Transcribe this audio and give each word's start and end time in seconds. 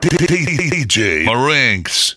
DJ 0.00 1.26
Marinks. 1.26 2.16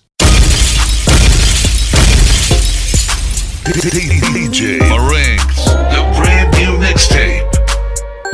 DJ 3.66 4.80
Marinks. 4.80 5.66
The 5.66 6.14
brand 6.16 6.54
new 6.54 6.78
mixtape. 6.80 7.44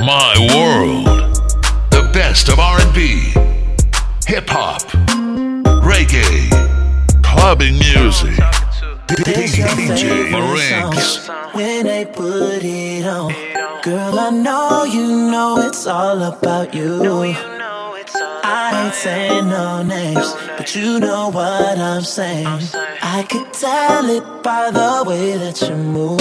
My 0.06 0.36
World. 0.54 1.36
The 1.90 2.12
best 2.14 2.50
of 2.50 2.60
R&B, 2.60 3.34
hip 4.28 4.48
hop, 4.48 4.84
reggae, 5.82 6.52
clubbing 7.24 7.80
music. 7.80 8.38
DJ 9.08 10.30
Marinks. 10.30 11.28
When 11.56 11.88
they 11.88 12.06
put 12.06 12.64
it 12.64 13.08
on, 13.08 13.34
girl, 13.82 14.20
I 14.20 14.30
know 14.30 14.84
you 14.84 15.08
know 15.32 15.58
it's 15.58 15.88
all 15.88 16.22
about 16.22 16.76
you. 16.76 17.59
I 18.44 18.86
ain't 18.86 18.94
saying 18.94 19.50
no 19.50 19.84
names, 19.84 20.34
but 20.58 20.76
you 20.76 21.00
know 21.00 21.30
what 21.30 21.78
I'm 21.78 22.02
saying. 22.02 22.48
I 23.02 23.26
could 23.30 23.52
tell 23.54 24.10
it 24.10 24.24
by 24.44 24.72
the 24.72 25.04
way 25.08 25.38
that 25.38 25.62
you 25.62 25.76
move. 25.76 26.20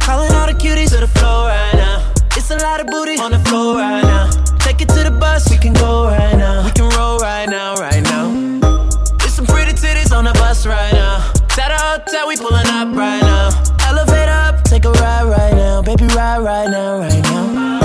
Calling 0.00 0.32
all 0.32 0.46
the 0.46 0.54
cuties 0.54 0.90
to 0.90 1.00
the 1.00 1.08
floor 1.08 1.48
right 1.48 1.74
now. 1.74 2.12
It's 2.36 2.50
a 2.50 2.56
lot 2.56 2.80
of 2.80 2.86
booty 2.86 3.18
on 3.18 3.32
the 3.32 3.38
floor 3.40 3.76
right 3.76 4.02
now. 4.02 4.30
Take 4.58 4.80
it 4.82 4.88
to 4.90 5.02
the 5.04 5.10
bus, 5.10 5.50
we 5.50 5.58
can 5.58 5.72
go 5.72 6.06
right 6.06 6.36
now. 6.36 6.64
We 6.64 6.70
can 6.72 6.88
roll 6.96 7.18
right 7.18 7.48
now, 7.48 7.74
right 7.76 8.02
now. 8.02 8.60
There's 9.18 9.34
some 9.34 9.46
pretty 9.46 9.72
titties 9.72 10.16
on 10.16 10.24
the 10.24 10.32
bus 10.34 10.66
right 10.66 10.92
now. 10.92 11.32
At 11.60 11.70
a 11.70 11.78
hotel, 11.78 12.28
we 12.28 12.36
pulling 12.36 12.66
up 12.66 12.94
right 12.96 13.20
now. 13.20 13.50
Elevator 13.88 14.30
up, 14.30 14.64
take 14.64 14.84
a 14.84 14.92
ride 14.92 15.24
right 15.24 15.54
now. 15.54 15.82
Baby, 15.82 16.06
ride 16.06 16.38
right 16.38 16.68
now, 16.68 16.98
right 16.98 17.22
now. 17.22 17.83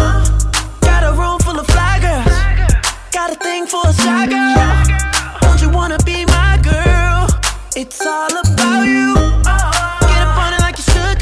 Got 3.30 3.38
a 3.38 3.44
thing 3.44 3.68
for 3.68 3.82
a 3.86 3.94
shy 3.94 4.26
girl. 4.26 5.40
Don't 5.42 5.62
you 5.62 5.70
wanna 5.70 6.00
be 6.04 6.26
my 6.26 6.60
girl? 6.64 7.28
It's 7.76 8.04
all 8.04 8.32
about 8.32 8.86
you. 8.88 9.14
Get 10.10 10.22
up 10.26 10.38
on 10.44 10.54
it 10.54 10.62
like 10.66 10.78
you 10.80 10.86
should. 10.92 11.20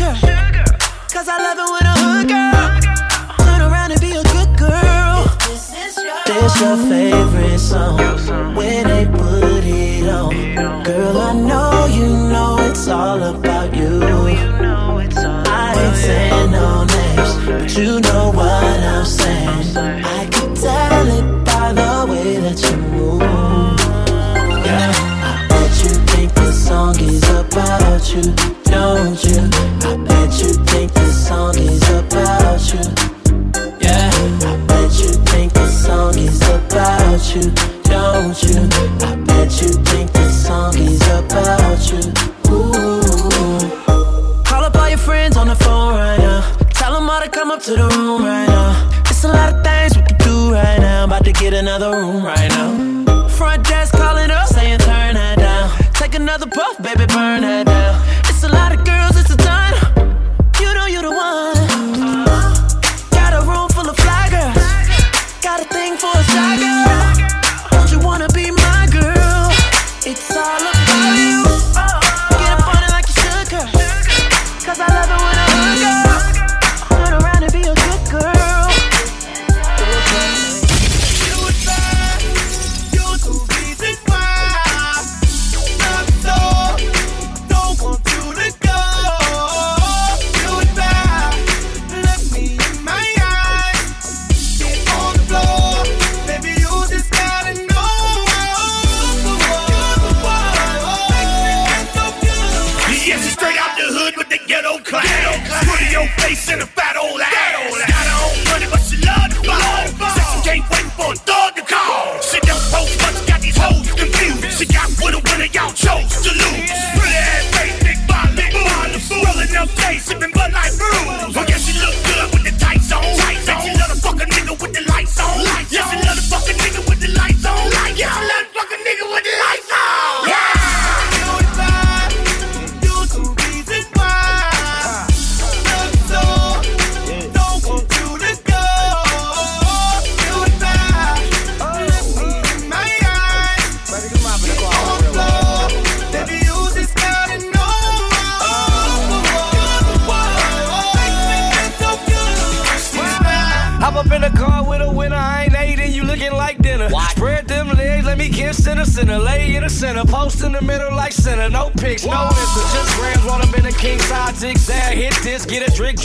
Cause 1.12 1.28
I 1.28 1.38
love 1.46 1.60
it 1.60 1.70
when 1.74 1.84
a 1.84 1.96
hood 2.04 2.28
girl. 2.30 2.66
Turn 3.46 3.62
around 3.62 3.92
and 3.92 4.00
be 4.00 4.12
a 4.12 4.24
good 4.24 4.58
girl. 4.58 5.26
This 5.50 5.74
is 5.76 6.62
your 6.62 6.78
favorite 6.78 7.60
song. 7.60 8.56
When 8.56 8.88
they 8.88 9.06
put 9.06 9.66
it 9.66 10.08
on. 10.08 10.84
Girl, 10.86 11.18
I 11.18 11.34
know 11.34 11.88
you 11.92 12.08
know 12.08 12.58
it's 12.70 12.88
all 12.88 13.22
about 13.22 13.76
you. 13.76 14.00
I 15.50 15.74
ain't 15.78 15.96
saying 15.98 16.52
no 16.52 16.86
names, 16.86 17.46
but 17.46 17.78
you 17.78 18.00
know 18.00 18.27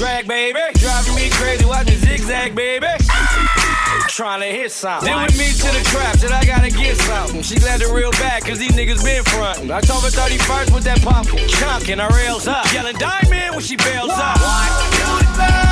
drag, 0.03 0.27
baby. 0.27 0.59
Driving 0.81 1.15
me 1.15 1.31
crazy, 1.31 1.65
watch 1.65 1.87
me 1.87 1.95
zigzag, 1.95 2.57
baby. 2.57 2.89
Trying 4.09 4.41
to 4.41 4.47
hit 4.47 4.73
something. 4.73 5.07
Then 5.07 5.23
with 5.23 5.39
me 5.39 5.47
to 5.47 5.79
the 5.79 5.85
trap, 5.91 6.17
said 6.17 6.33
I 6.33 6.45
gotta 6.45 6.71
get 6.71 6.97
something. 6.97 7.43
She 7.43 7.55
glad 7.55 7.81
to 7.83 7.95
real 7.95 8.11
back, 8.13 8.43
cause 8.45 8.59
these 8.59 8.73
niggas 8.73 9.05
been 9.05 9.23
frontin'. 9.23 9.71
October 9.71 10.09
31st 10.09 10.75
with 10.75 10.85
that 10.85 11.01
pumpkin. 11.03 11.47
Chunkin' 11.49 12.01
her 12.01 12.09
rails 12.17 12.49
up. 12.49 12.67
Yelling 12.73 12.97
diamond 12.97 13.55
when 13.55 13.61
she 13.61 13.77
bails 13.77 14.11
up. 14.13 14.39
Baby, 14.39 15.69
you 15.69 15.72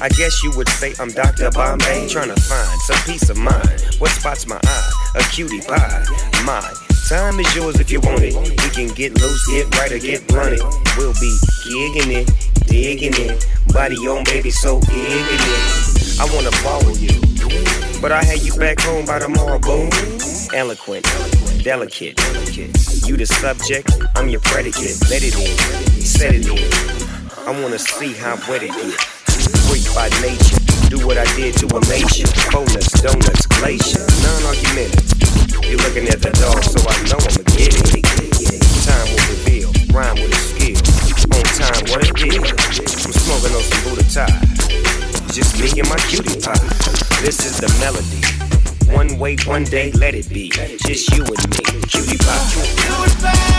I 0.00 0.08
guess 0.08 0.42
you 0.42 0.50
would 0.56 0.68
say 0.68 0.94
I'm 0.98 1.10
Dr. 1.10 1.50
Bombay, 1.50 2.08
trying 2.08 2.34
to 2.34 2.40
find 2.40 2.80
some 2.80 2.96
peace 3.04 3.28
of 3.28 3.36
mind. 3.36 3.84
What 3.98 4.10
spots 4.10 4.46
my 4.46 4.58
eye? 4.64 4.90
A 5.16 5.22
cutie 5.24 5.60
pie. 5.60 6.04
My 6.42 6.64
time 7.06 7.38
is 7.38 7.54
yours 7.54 7.78
if 7.78 7.90
you 7.90 8.00
want 8.00 8.22
it. 8.22 8.34
We 8.34 8.70
can 8.70 8.88
get 8.94 9.20
loose, 9.20 9.46
get 9.50 9.68
right, 9.76 9.92
or 9.92 9.98
get 9.98 10.26
blunted. 10.26 10.60
We'll 10.96 11.12
be 11.20 11.36
gigging 11.68 12.16
it, 12.16 12.66
digging 12.66 13.12
it. 13.14 13.46
Body 13.74 13.96
on, 14.08 14.24
baby, 14.24 14.50
so 14.50 14.80
it. 14.82 16.18
I 16.18 16.24
wanna 16.34 16.50
follow 16.64 16.94
you, 16.96 17.20
but 18.00 18.10
I 18.10 18.24
had 18.24 18.40
you 18.40 18.54
back 18.56 18.80
home 18.80 19.04
by 19.04 19.18
tomorrow, 19.18 19.58
boom. 19.58 19.90
Eloquent, 20.54 21.04
delicate. 21.62 22.18
You 23.06 23.18
the 23.18 23.26
subject, 23.26 23.92
I'm 24.16 24.30
your 24.30 24.40
predicate. 24.40 24.96
Let 25.10 25.22
it 25.22 25.36
in, 25.36 26.00
set 26.00 26.34
it 26.34 26.46
in. 26.48 27.46
I 27.46 27.60
wanna 27.60 27.78
see 27.78 28.14
how 28.14 28.36
wet 28.48 28.62
it 28.62 28.74
is. 28.76 29.19
By 29.94 30.08
nature, 30.22 30.56
do 30.88 31.04
what 31.06 31.18
I 31.18 31.24
did 31.34 31.54
to 31.58 31.66
a 31.66 31.80
nation. 31.90 32.30
Bonus, 32.52 32.88
donuts, 33.02 33.46
glacier, 33.46 34.06
non-argumentative. 34.22 35.66
You're 35.66 35.82
looking 35.82 36.08
at 36.08 36.22
the 36.22 36.30
dog, 36.38 36.62
so 36.62 36.78
I 36.86 36.94
know 37.10 37.18
I'ma 37.18 37.42
get 37.58 37.74
it. 37.74 38.06
Time 38.86 39.06
will 39.10 39.26
reveal, 39.34 39.70
rhyme 39.92 40.14
with 40.14 40.30
a 40.30 40.40
skill. 40.40 40.78
On 41.34 41.44
time, 41.58 41.82
what 41.90 42.06
it 42.06 42.16
is. 42.22 42.38
I'm 43.04 43.12
smoking 43.12 43.54
on 43.54 43.62
some 43.62 43.82
Buddha 43.82 44.06
tie. 44.08 44.40
Just 45.34 45.58
me 45.60 45.68
and 45.80 45.88
my 45.88 45.98
cutie 46.06 46.38
pie. 46.40 46.54
This 47.22 47.44
is 47.44 47.58
the 47.58 47.68
melody. 47.82 48.22
One 48.94 49.18
way, 49.18 49.36
one 49.46 49.64
day, 49.64 49.92
let 49.92 50.14
it 50.14 50.28
be. 50.28 50.50
Just 50.86 51.10
you 51.14 51.24
and 51.24 51.50
me, 51.50 51.82
cutie 51.86 52.18
pie. 52.18 53.10
Where 53.20 53.49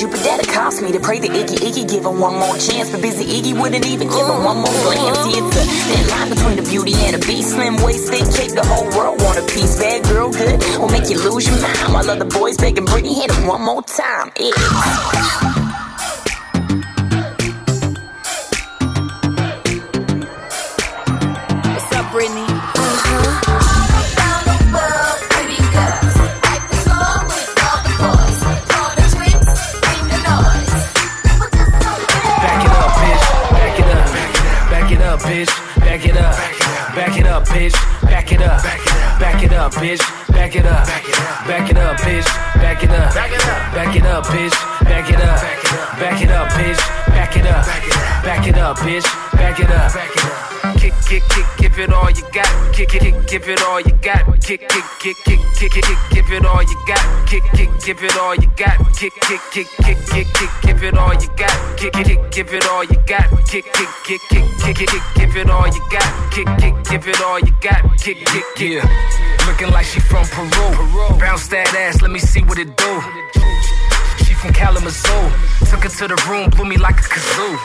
you, 0.00 0.08
but 0.08 0.20
that'd 0.20 0.48
cost 0.48 0.82
me 0.82 0.92
to 0.92 1.00
pray 1.00 1.18
to 1.20 1.28
Iggy. 1.28 1.56
Iggy 1.56 1.88
give 1.88 2.04
him 2.04 2.20
one 2.20 2.34
more 2.34 2.56
chance, 2.58 2.90
but 2.90 3.00
busy 3.02 3.24
Iggy 3.24 3.58
wouldn't 3.60 3.86
even 3.86 4.08
give 4.08 4.26
him 4.26 4.44
one 4.44 4.58
more 4.58 4.76
glance. 4.84 5.18
See, 5.24 5.38
it's 5.38 5.56
a 5.56 5.64
thin 5.64 6.08
line 6.10 6.28
between 6.30 6.58
a 6.58 6.62
beauty 6.62 6.94
and 7.06 7.16
a 7.16 7.18
beast. 7.26 7.50
Slim 7.50 7.76
waist, 7.82 8.08
thick 8.10 8.26
cake, 8.34 8.54
the 8.54 8.66
whole 8.66 8.88
world 8.96 9.22
want 9.22 9.38
a 9.38 9.42
piece. 9.52 9.78
Bad 9.78 10.04
girl, 10.04 10.30
good, 10.30 10.60
will 10.78 10.88
make 10.88 11.08
you 11.08 11.18
lose 11.18 11.46
your 11.46 11.60
mind. 11.60 11.92
While 11.92 12.10
other 12.10 12.24
boys 12.24 12.56
begging 12.56 12.86
Britney, 12.86 13.14
hit 13.14 13.30
him 13.30 13.46
one 13.46 13.62
more 13.62 13.82
time. 13.82 14.32
Yeah. 14.38 15.55
All 53.76 53.82
you 53.82 53.98
got. 54.00 54.24
Kick, 54.40 54.60
kick, 54.68 54.84
kick, 55.00 55.16
kick, 55.24 55.38
kick, 55.56 55.70
kick, 55.72 55.84
kick, 55.84 55.98
give 56.10 56.32
it 56.32 56.44
all 56.46 56.62
you 56.62 56.76
got. 56.86 57.28
Kick, 57.28 57.42
kick, 57.52 57.70
give 57.84 58.02
it 58.02 58.16
all 58.16 58.34
you 58.34 58.48
got. 58.56 58.78
Kick, 58.96 59.12
kick, 59.20 59.40
kick, 59.52 59.66
kick, 59.84 59.98
kick, 60.06 60.26
kick, 60.32 60.50
give 60.62 60.82
it 60.82 60.96
all 60.96 61.12
you 61.12 61.28
got. 61.36 61.78
Kick, 61.78 61.92
kick, 61.92 62.06
kick, 62.06 62.30
give 62.30 62.54
it 62.54 62.66
all 62.66 62.84
you 62.84 62.96
got. 63.06 63.28
Kick, 63.46 63.64
kick, 63.74 63.88
kick, 64.04 64.20
kick, 64.30 64.42
kick, 64.60 64.76
kick, 64.76 64.88
kick, 64.88 65.02
give 65.16 65.36
it 65.36 65.50
all 65.50 65.66
you 65.68 65.82
got. 65.90 66.32
Kick, 66.32 66.48
kick, 66.58 66.74
give 66.88 67.06
it 67.06 67.20
all 67.20 67.38
you 67.38 67.52
got. 67.60 67.82
Kick, 67.98 68.16
kick, 68.16 68.44
yeah. 68.58 69.46
Looking 69.46 69.70
like 69.70 69.84
she 69.84 70.00
from 70.00 70.24
Peru. 70.26 71.18
Bounce 71.18 71.48
that 71.48 71.74
ass, 71.74 72.00
let 72.00 72.10
me 72.10 72.18
see 72.18 72.42
what 72.42 72.58
it 72.58 72.76
do. 72.76 73.45
From 74.46 74.54
Kalamazoo. 74.54 75.26
Took 75.66 75.82
her 75.82 75.88
to 75.88 76.06
the 76.06 76.14
room, 76.30 76.50
blew 76.50 76.66
me 76.66 76.76
like 76.76 77.00
a 77.00 77.02
kazoo. 77.02 77.58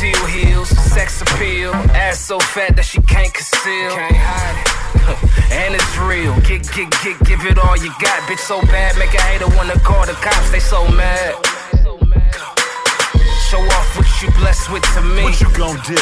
Teal 0.00 0.24
heels, 0.32 0.70
sex 0.70 1.20
appeal. 1.20 1.74
Ass 1.92 2.18
so 2.20 2.40
fat 2.40 2.74
that 2.76 2.86
she 2.86 3.02
can't 3.02 3.28
conceal. 3.34 3.92
Can't 3.92 4.16
hide 4.16 4.56
it. 4.56 5.52
and 5.60 5.74
it's 5.76 5.98
real. 6.00 6.32
Get, 6.40 6.64
get, 6.72 6.88
get, 7.04 7.20
give 7.28 7.44
it 7.44 7.58
all 7.58 7.76
you 7.76 7.92
got. 8.00 8.24
Bitch 8.32 8.40
so 8.40 8.62
bad, 8.72 8.96
make 8.96 9.12
a 9.12 9.20
hater 9.28 9.44
wanna 9.60 9.78
call 9.80 10.06
the 10.06 10.16
cops. 10.24 10.50
They 10.50 10.58
so 10.58 10.88
mad. 10.96 11.36
Show 13.52 13.60
off 13.60 13.96
what 14.00 14.08
you 14.22 14.32
blessed 14.40 14.72
with 14.72 14.88
to 14.96 15.02
me. 15.02 15.22
What 15.22 15.38
you 15.38 15.52
gon' 15.52 15.76
do? 15.84 16.00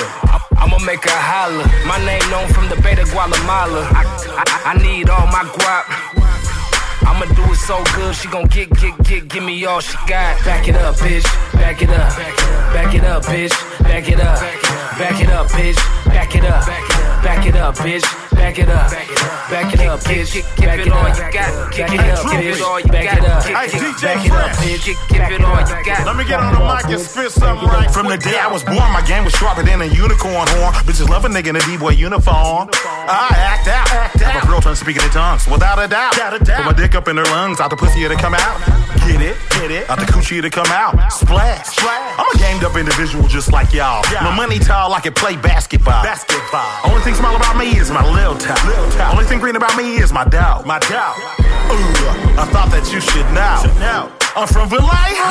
I'ma 0.63 0.79
make 0.87 1.03
her 1.03 1.11
holler. 1.11 1.67
My 1.91 1.99
name 2.07 2.23
known 2.31 2.47
from 2.55 2.69
the 2.71 2.79
Bay 2.87 2.95
to 2.95 3.03
Guatemala. 3.11 3.83
I, 3.91 4.07
I, 4.39 4.45
I 4.71 4.75
need 4.79 5.11
all 5.11 5.27
my 5.27 5.43
guap. 5.59 6.24
I'ma 7.03 7.27
do 7.35 7.43
it 7.53 7.57
so 7.57 7.83
good, 7.95 8.15
she 8.15 8.29
gon' 8.29 8.47
get, 8.47 8.71
get, 8.71 8.97
get, 9.05 9.29
give 9.29 9.43
me 9.43 9.65
all 9.65 9.81
she 9.81 9.97
got. 10.07 10.43
Back 10.45 10.69
it 10.69 10.77
up, 10.77 10.95
bitch. 10.97 11.25
Back 11.55 11.83
it 11.83 11.91
up. 11.91 12.17
Back 12.73 12.95
it 12.95 13.05
up, 13.05 13.23
bitch. 13.25 13.53
Back 13.83 14.09
it 14.09 14.21
up. 14.21 14.41
Back 14.99 15.21
it 15.21 15.31
up, 15.31 15.47
bitch. 15.49 15.77
Back 16.07 16.35
it 16.35 16.45
up. 16.45 16.67
Back 17.23 17.47
it 17.47 17.57
up, 17.57 17.75
bitch. 17.77 18.24
Back 18.35 18.59
it 18.59 18.69
up, 18.69 18.91
back 18.91 19.75
it 19.75 19.81
up, 19.87 20.01
bitch. 20.01 20.43
Back 20.61 20.79
it 20.81 20.93
up, 20.93 21.05
back 21.17 21.35
it 21.35 21.41
up, 21.41 21.71
bitch. 21.73 22.91
Back 22.91 23.19
it 23.19 23.25
up, 23.25 23.45
Hey, 23.45 23.69
DJ 23.69 24.03
back 24.03 24.27
it 24.27 24.33
up, 24.33 24.51
Fresh. 24.51 24.59
bitch. 24.59 25.09
Give 25.09 25.21
it 25.21 25.45
all 25.45 25.61
you 25.61 25.85
got. 25.85 26.07
Let 26.07 26.17
me 26.17 26.25
get 26.25 26.41
on 26.41 26.55
the 26.55 26.61
mic 26.61 26.85
and 26.87 27.01
spit 27.01 27.31
something 27.33 27.69
right. 27.69 27.91
From 27.91 28.09
the 28.09 28.17
day 28.19 28.39
I 28.39 28.49
was 28.51 28.65
born, 28.65 28.91
my 28.93 29.03
game 29.07 29.25
was 29.25 29.35
sharper 29.35 29.63
than 29.63 29.81
a 29.83 29.87
unicorn 29.87 30.49
horn. 30.49 30.75
Bitches 30.85 31.09
love 31.09 31.25
a 31.25 31.29
nigga 31.29 31.49
in 31.49 31.57
a 31.57 31.61
D-boy 31.61 31.91
uniform. 31.91 32.69
I 32.75 33.29
act 33.37 33.69
out. 33.69 33.89
Have 34.21 34.43
a 34.43 34.47
girl 34.47 34.61
turn 34.61 34.77
speaking 34.77 35.03
in 35.03 35.11
tongues, 35.11 35.47
without 35.49 35.79
a 35.83 35.89
doubt. 35.89 36.15
Put 36.15 36.65
my 36.65 36.73
dick 36.73 36.95
up 36.95 37.09
in 37.09 37.17
her 37.17 37.25
lungs, 37.25 37.61
out 37.61 37.71
the 37.71 37.77
pussy 37.77 38.07
to 38.09 38.15
come 38.17 38.35
out. 38.35 38.61
Get 39.07 39.21
it, 39.21 39.37
get 39.61 39.71
it, 39.71 39.91
out 39.91 39.99
the 39.99 40.07
coochie 40.07 40.41
to 40.41 40.49
come 40.49 40.67
out. 40.69 40.97
Splash. 41.13 41.77
I'm 41.85 42.25
a 42.35 42.39
gamed 42.39 42.65
up 42.65 42.75
individual 42.77 43.29
just 43.29 43.53
like 43.53 43.73
y'all. 43.75 44.03
My 44.23 44.35
money 44.35 44.59
tall, 44.59 44.95
I 44.95 45.01
can 45.01 45.13
play 45.13 45.37
basketball. 45.37 46.03
Basketball. 46.03 46.91
Only 46.91 47.03
thing 47.03 47.15
small 47.15 47.37
about 47.37 47.57
me 47.59 47.77
is 47.77 47.91
my 47.91 48.01
lil 48.25 48.39
top. 48.41 49.13
Only 49.13 49.25
thing 49.25 49.39
green 49.39 49.57
about 49.57 49.77
me 49.77 49.97
is 50.01 50.13
my 50.13 50.25
dog. 50.25 50.65
My 50.67 50.79
dog. 50.89 51.17
Ooh, 51.69 52.41
I 52.41 52.49
thought 52.49 52.73
that 52.73 52.89
you 52.93 53.01
should 53.01 53.29
know. 53.37 54.09
I'm 54.37 54.49
from 54.49 54.69
Vallejo. 54.69 55.29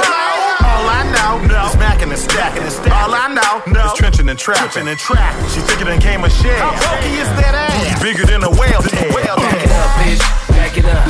All 0.64 0.86
I 0.88 1.04
know 1.12 1.42
is 1.66 1.76
macking 1.76 2.14
and 2.14 2.20
stacking. 2.20 2.64
and 2.64 2.72
stacking. 2.72 2.94
All 2.94 3.14
I 3.14 3.28
know 3.34 3.66
is 3.66 3.94
trenching 3.98 4.30
and 4.30 4.38
trapping. 4.38 4.88
and 4.88 4.98
trapping. 4.98 5.50
She 5.50 5.60
thicker 5.66 5.86
than 5.86 6.00
came 6.00 6.24
a 6.24 6.30
shell. 6.30 6.54
How 6.54 6.94
bulky 6.94 7.18
is 7.18 7.30
that 7.42 7.54
ass? 7.58 8.02
Bigger 8.02 8.26
than 8.26 8.44
a 8.44 8.52
whale. 8.52 8.82
Whale. 9.12 9.38
Back 9.42 9.66
it 9.66 9.74
up, 9.74 9.90
bitch. 10.00 10.24
Back 10.54 10.78
it 10.78 10.86
up. 10.86 11.04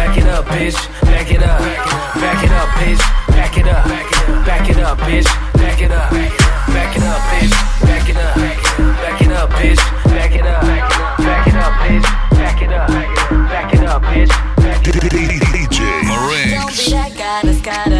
Back 0.00 0.16
it 0.16 0.26
up, 0.26 0.44
bitch. 0.46 0.78
Back 1.04 1.30
it 1.30 1.42
up. 1.44 1.60
Back 2.18 2.40
it 2.44 2.52
up, 2.52 2.68
bitch. 2.80 3.02
Back 3.28 3.56
it 3.58 3.68
up. 3.68 3.84
Back 4.46 4.70
it 4.70 4.78
up, 4.80 4.98
bitch. 5.04 5.28
Back 5.54 5.80
it 5.82 5.92
up. 5.92 6.10
Back 6.10 6.96
it 6.96 7.04
up, 7.04 7.20
bitch. 7.28 7.52
Back 7.84 8.08
it 8.08 8.16
up. 8.16 8.36
Back 8.36 9.20
it 9.20 9.32
up, 9.32 9.50
bitch. 9.50 9.82
Back 10.08 10.34
it 10.34 10.46
up. 10.46 10.89
Back 11.30 11.46
it 11.46 11.54
up, 11.54 11.72
bitch. 11.74 12.02
Back 12.32 12.62
it 12.62 12.72
up. 12.72 12.88
Back 12.88 13.72
it 13.72 13.84
up, 13.84 14.02
bitch. 14.02 14.50
DJ 14.82 15.78
Don't 16.50 16.74
be 16.76 16.90
that 16.90 17.14
guy 17.16 17.40
that's 17.46 17.60
gotta 17.60 17.99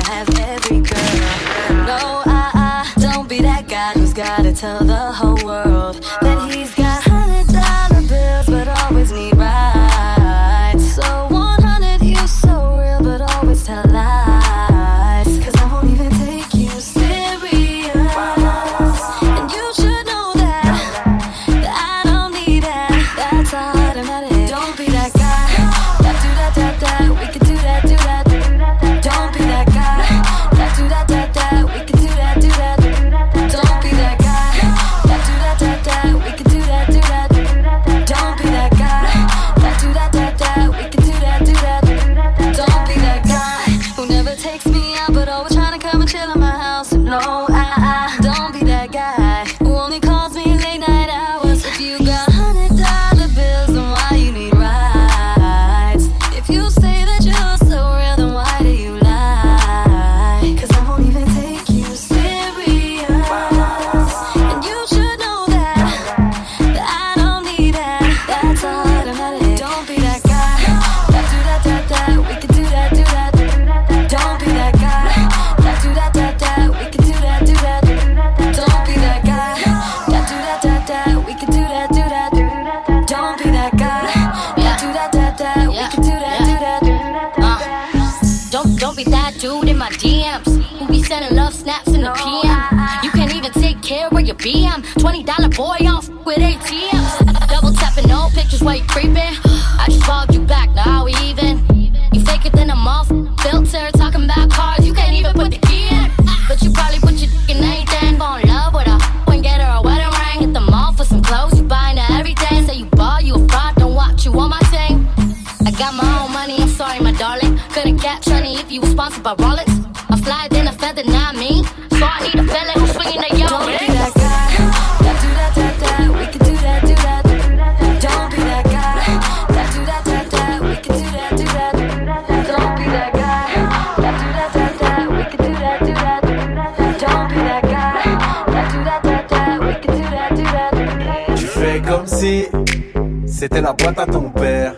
la 143.61 143.73
boîte 143.73 143.99
à 143.99 144.07
ton 144.07 144.31
père. 144.31 144.75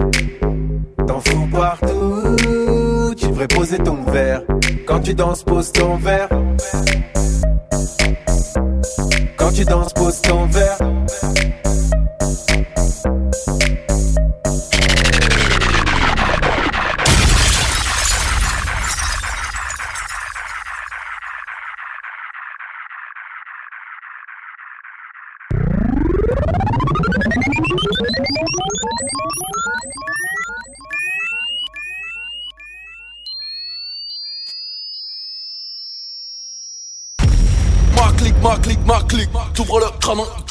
T'en 1.06 1.20
fous 1.20 1.48
partout, 1.52 3.14
tu 3.16 3.26
devrais 3.26 3.48
poser 3.48 3.78
ton 3.78 4.02
verre. 4.04 4.42
Quand 4.86 5.00
tu 5.00 5.14
danses, 5.14 5.42
pose 5.42 5.72
ton 5.72 5.96
verre. 5.96 6.28
Quand 9.36 9.52
tu 9.52 9.64
danses, 9.64 9.92
pose 9.92 10.21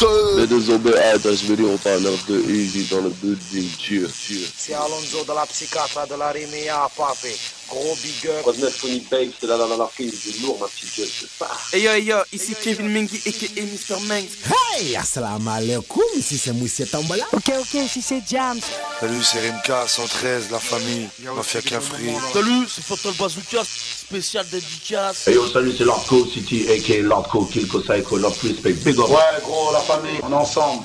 Let 0.01 0.51
us 0.51 0.67
obey 0.69 0.97
others, 1.13 1.47
we 1.47 1.55
don't 1.55 1.79
find 1.79 2.03
out 2.07 2.17
the 2.25 2.33
easy 2.49 2.87
dans 2.89 3.03
le 3.03 3.11
building. 3.21 3.69
Cheer, 3.77 4.09
cheer. 4.09 4.47
C'est 4.57 4.73
Alonso 4.73 5.23
de 5.23 5.33
la 5.33 5.45
psychiatre 5.45 6.07
de 6.07 6.15
la 6.15 6.31
Rimea, 6.31 6.89
papi. 6.97 7.60
Gros 7.71 7.95
big 8.03 8.29
up. 8.29 8.43
39 8.43 8.73
Funny 8.75 8.99
Babe, 9.09 9.31
c'est 9.39 9.47
là, 9.47 9.55
là, 9.55 9.65
là, 9.65 9.77
la 9.77 9.85
prise 9.85 10.19
du 10.23 10.41
lourd, 10.41 10.57
ma 10.59 10.67
petite 10.67 10.93
gueule, 10.97 11.07
c'est 11.07 11.29
ça. 11.39 11.49
Hey 11.71 11.81
yo, 11.81 11.91
hey 11.91 12.03
yo, 12.03 12.17
ici 12.33 12.53
Kevin 12.61 12.89
Mengi 12.89 13.21
aka 13.25 13.61
Mr. 13.61 13.99
Mengs. 14.07 14.27
Hey, 14.75 14.97
assalamu 14.97 15.49
alaikum, 15.49 16.03
ici 16.17 16.37
c'est 16.37 16.51
Moussia 16.51 16.85
Tambola. 16.85 17.25
Ok, 17.31 17.49
ok, 17.61 17.73
ici 17.85 18.01
c'est 18.01 18.21
Jams. 18.29 18.59
Salut, 18.99 19.23
c'est 19.23 19.39
Rimka, 19.39 19.87
113, 19.87 20.51
la 20.51 20.59
famille, 20.59 21.07
Mafia 21.33 21.61
Cafri. 21.61 22.11
Salut, 22.33 22.67
c'est 22.67 22.83
Fatal 22.83 23.13
Bazooka, 23.17 23.63
spécial 23.63 24.45
dédicace. 24.51 25.29
Hey 25.29 25.35
yo, 25.35 25.47
salut, 25.47 25.73
c'est 25.77 25.85
Lordco 25.85 26.27
City, 26.27 26.67
aka 26.69 27.01
Lordco, 27.01 27.45
Kilko 27.45 27.79
Psycho, 27.79 28.17
Lord 28.17 28.35
Respect, 28.43 28.73
big 28.83 28.99
up. 28.99 29.07
Ouais, 29.07 29.41
gros, 29.43 29.71
la 29.71 29.79
famille, 29.79 30.19
on 30.23 30.31
est 30.31 30.35
ensemble. 30.35 30.83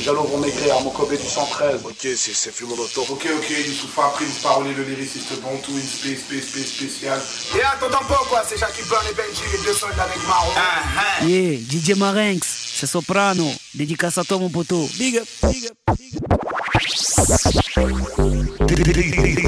Vont 0.00 0.38
maigrir, 0.38 0.80
mon 0.82 0.90
Kobe 0.90 1.10
du 1.10 1.26
113. 1.28 1.82
Ok, 1.84 1.94
c'est 2.00 2.16
c'est 2.16 2.52
fume 2.52 2.68
moto. 2.68 3.02
Ok, 3.10 3.26
ok, 3.36 3.50
Youssoufa, 3.66 4.12
Prince 4.14 4.38
Parolé, 4.42 4.72
le 4.74 4.84
lyriciste 4.84 5.40
bon, 5.42 5.56
tout 5.62 5.72
une 5.72 5.82
space, 5.82 6.20
space, 6.20 6.44
space 6.48 6.66
spécial. 6.66 7.20
Et 7.56 7.62
attends 7.62 7.88
pas 8.06 8.20
quoi, 8.28 8.42
c'est 8.46 8.58
Jackie 8.58 8.82
Burn 8.88 9.04
et 9.10 9.14
Benji, 9.14 9.42
les 9.52 9.58
deux 9.64 9.74
soldats 9.74 10.04
avec 10.04 10.16
Maro. 10.26 10.50
Ah, 10.56 11.24
Yeah, 11.24 11.58
DJ 11.58 11.94
Marinx, 11.96 12.46
c'est 12.74 12.86
Soprano, 12.86 13.46
dédicace 13.74 14.18
à 14.18 14.24
toi 14.24 14.38
mon 14.38 14.48
poteau. 14.48 14.88
Big 14.98 15.18
up, 15.18 15.26
big 15.42 15.66
up, 15.66 15.96
big 15.96 16.16
up. 16.16 16.22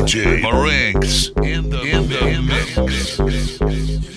DJ 0.04 0.40
Marinx 0.42 1.30
in 1.42 1.70
the, 1.70 1.80
in 1.82 2.08
the 2.08 2.20
mix 2.42 3.18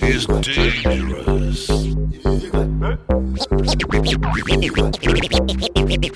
is 0.02 0.26
dangerous. 0.26 1.68
Tu 6.00 6.10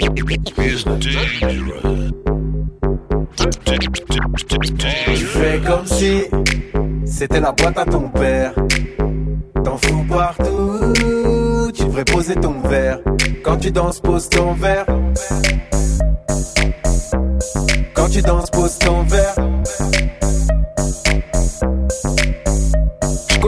fais 5.16 5.60
comme 5.66 5.86
si 5.86 6.22
c'était 7.04 7.40
la 7.40 7.52
boîte 7.52 7.78
à 7.78 7.84
ton 7.84 8.08
père. 8.10 8.54
T'en 9.64 9.76
fous 9.78 10.04
partout, 10.08 10.92
tu 11.74 11.84
devrais 11.84 12.04
poser 12.04 12.34
ton 12.34 12.60
verre. 12.60 13.00
Quand 13.42 13.56
tu 13.56 13.70
danses, 13.70 14.00
pose 14.00 14.28
ton 14.28 14.52
verre. 14.54 14.86
Quand 17.94 18.08
tu 18.08 18.22
danses, 18.22 18.50
pose 18.50 18.78
ton 18.78 19.02
verre. 19.02 19.34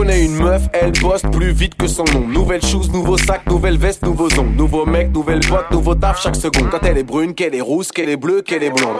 Connais 0.05 0.25
une 0.25 0.35
meuf, 0.35 0.61
elle 0.73 0.91
bosse 0.91 1.23
plus 1.31 1.51
vite 1.51 1.75
que 1.75 1.87
son 1.87 2.03
nom. 2.13 2.27
Nouvelle 2.27 2.63
shoes, 2.63 2.89
nouveau 2.93 3.17
sac, 3.17 3.41
nouvelle 3.47 3.77
veste, 3.77 4.03
nouveaux 4.03 4.29
ongles. 4.39 4.55
Nouveau 4.55 4.85
mec, 4.85 5.11
nouvelle 5.11 5.39
boîte, 5.39 5.71
nouveau 5.71 5.95
taf 5.95 6.21
chaque 6.21 6.35
seconde. 6.35 6.69
Quand 6.69 6.83
elle 6.83 6.99
est 6.99 7.03
brune, 7.03 7.33
qu'elle 7.33 7.55
est 7.55 7.61
rousse, 7.61 7.91
qu'elle 7.91 8.09
est 8.09 8.17
bleue, 8.17 8.41
qu'elle 8.41 8.63
est 8.63 8.69
blonde. 8.69 8.97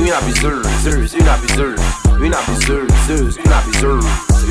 Une 0.00 0.10
abuseuse, 0.10 1.14
une 1.18 1.28
abuseuse, 1.28 1.80
une 2.20 2.34
abuseuse, 2.34 2.88
une 2.98 3.14
abuseuse, 3.14 3.38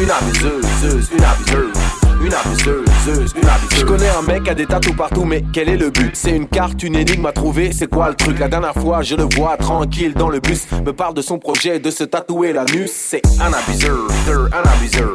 une 0.01 0.12
abuseuse, 0.12 1.10
une 1.12 1.24
abuseuse. 1.24 1.74
Une 2.22 2.34
abuseuse, 2.34 3.34
une 3.34 3.48
abuseuse. 3.48 3.79
Je 3.79 3.86
connais 3.86 4.10
un 4.10 4.22
mec 4.22 4.46
a 4.50 4.53
des 4.53 4.65
tatous 4.65 4.94
partout, 4.94 5.24
mais 5.24 5.41
quel 5.53 5.70
est 5.70 5.77
le 5.77 5.89
but? 5.89 6.12
C'est 6.15 6.36
une 6.36 6.48
carte, 6.48 6.84
une 6.84 6.98
énigme 6.98 7.25
à 7.25 7.32
trouver, 7.32 7.72
c'est 7.72 7.88
quoi 7.88 8.10
le 8.10 8.15
truc? 8.15 8.39
La 8.39 8.50
dernière 8.50 8.74
fois, 8.74 9.01
je 9.03 9.15
le 9.15 9.24
vois 9.38 9.56
tranquille 9.56 10.13
dans 10.13 10.27
le 10.27 10.41
bus, 10.41 10.68
me 10.86 10.91
parle 10.91 11.13
de 11.13 11.22
son 11.22 11.39
projet 11.39 11.79
de 11.79 11.89
se 11.89 12.03
tatouer 12.03 12.51
l'anus. 12.51 12.91
C'est 12.94 13.22
un 13.39 13.53
abuseur, 13.53 14.10
un 14.51 14.70
abuseur, 14.70 15.13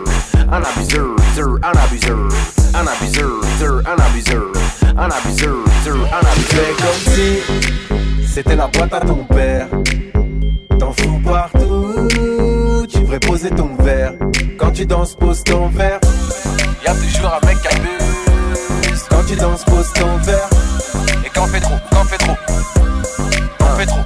un 0.51 0.63
abuseur, 0.63 1.17
un 1.63 1.79
abuseur, 1.79 2.29
un 2.75 2.87
abuseur, 2.87 3.41
un 3.87 3.97
abuseur, 3.97 4.45
un 4.97 5.09
abuseur, 5.09 5.57
un 6.15 6.27
abuseur. 6.27 6.77
comme 6.79 7.15
si 7.15 8.27
c'était 8.27 8.57
la 8.57 8.67
boîte 8.69 8.95
à 8.95 9.01
ton 9.01 9.25
père. 9.25 9.69
T'en 10.79 10.93
fous 10.93 11.21
partout, 11.25 12.09
tu 12.89 13.01
devrais 13.01 13.21
poser 13.21 13.51
ton 13.51 13.75
verre. 13.77 14.15
Quand 14.59 14.71
tu 14.73 14.87
danses, 14.87 15.15
pose 15.15 15.43
ton 15.45 15.69
verre. 15.69 16.01
Y'a 16.85 16.95
toujours 16.95 17.33
un 17.43 17.47
mec 17.47 17.57
qui 17.61 17.69
abuse. 17.69 19.03
Quand 19.09 19.25
tu 19.27 19.37
danses, 19.37 19.65
pose 19.65 19.93
ton 19.95 20.17
verre. 20.19 20.49
Et 21.25 21.31
quand 21.35 21.45
on 21.45 21.47
fait 21.47 21.61
trop, 21.61 21.75
quand 21.91 22.01
on 22.01 22.05
fait 22.05 22.19
trop. 22.19 22.37
Quand 23.59 23.67
on 23.73 23.77
fait 23.77 23.87
trop, 23.87 24.01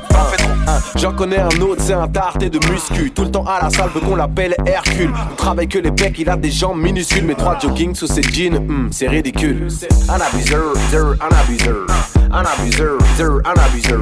J'en 0.96 1.12
connais 1.12 1.38
un 1.38 1.60
autre, 1.60 1.82
c'est 1.82 1.92
un 1.92 2.08
tarté 2.08 2.50
de 2.50 2.58
muscu. 2.70 3.10
Tout 3.10 3.24
le 3.24 3.30
temps 3.30 3.44
à 3.44 3.62
la 3.62 3.70
salle, 3.70 3.90
veut 3.94 4.00
qu'on 4.00 4.16
l'appelle 4.16 4.54
Hercule. 4.66 5.12
On 5.32 5.34
travaille 5.36 5.68
que 5.68 5.78
les 5.78 5.90
pecs, 5.90 6.18
il 6.18 6.28
a 6.28 6.36
des 6.36 6.50
jambes 6.50 6.80
minuscules. 6.80 7.24
Mais 7.24 7.34
trois 7.34 7.58
jogging 7.58 7.94
sous 7.94 8.06
ses 8.06 8.22
jeans, 8.22 8.58
hmm, 8.58 8.88
c'est 8.90 9.08
ridicule. 9.08 9.68
Un 10.08 10.20
abuseur, 10.20 10.72
un 11.20 11.36
abuseur. 11.36 11.86
Un 12.30 12.42
abuseur, 12.42 12.98
un 13.44 13.60
abuseur. 13.60 14.00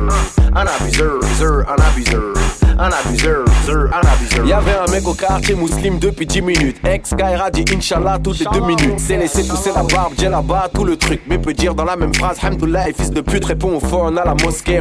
Un 0.54 0.66
abuseur, 0.66 1.66
un 1.68 1.82
abuseur. 1.90 2.65
Un 2.78 2.90
abuseur, 2.90 3.44
zer, 3.64 3.88
un 3.92 4.06
abuseur. 4.06 4.46
Y'avait 4.46 4.76
un 4.76 4.90
mec 4.90 5.08
au 5.08 5.14
quartier 5.14 5.54
musulman 5.54 5.98
depuis 5.98 6.26
10 6.26 6.42
minutes. 6.42 6.76
Ex 6.86 7.14
Kaira 7.16 7.50
dit 7.50 7.64
Inch'Allah 7.74 8.18
toutes 8.22 8.38
les 8.38 8.46
2 8.52 8.60
minutes. 8.60 8.98
C'est 8.98 9.16
laissé 9.16 9.46
pousser 9.48 9.70
la 9.74 9.82
barbe, 9.82 10.12
j'ai 10.18 10.28
là-bas 10.28 10.68
tout 10.74 10.84
le 10.84 10.96
truc. 10.96 11.22
Mais 11.26 11.38
peut 11.38 11.54
dire 11.54 11.74
dans 11.74 11.84
la 11.84 11.96
même 11.96 12.14
phrase, 12.14 12.36
Hamdoullah, 12.42 12.84
fils 12.96 13.10
de 13.10 13.22
pute, 13.22 13.46
répond 13.46 13.76
au 13.76 13.80
phone 13.80 14.18
à 14.18 14.24
la 14.24 14.34
mosquée. 14.34 14.80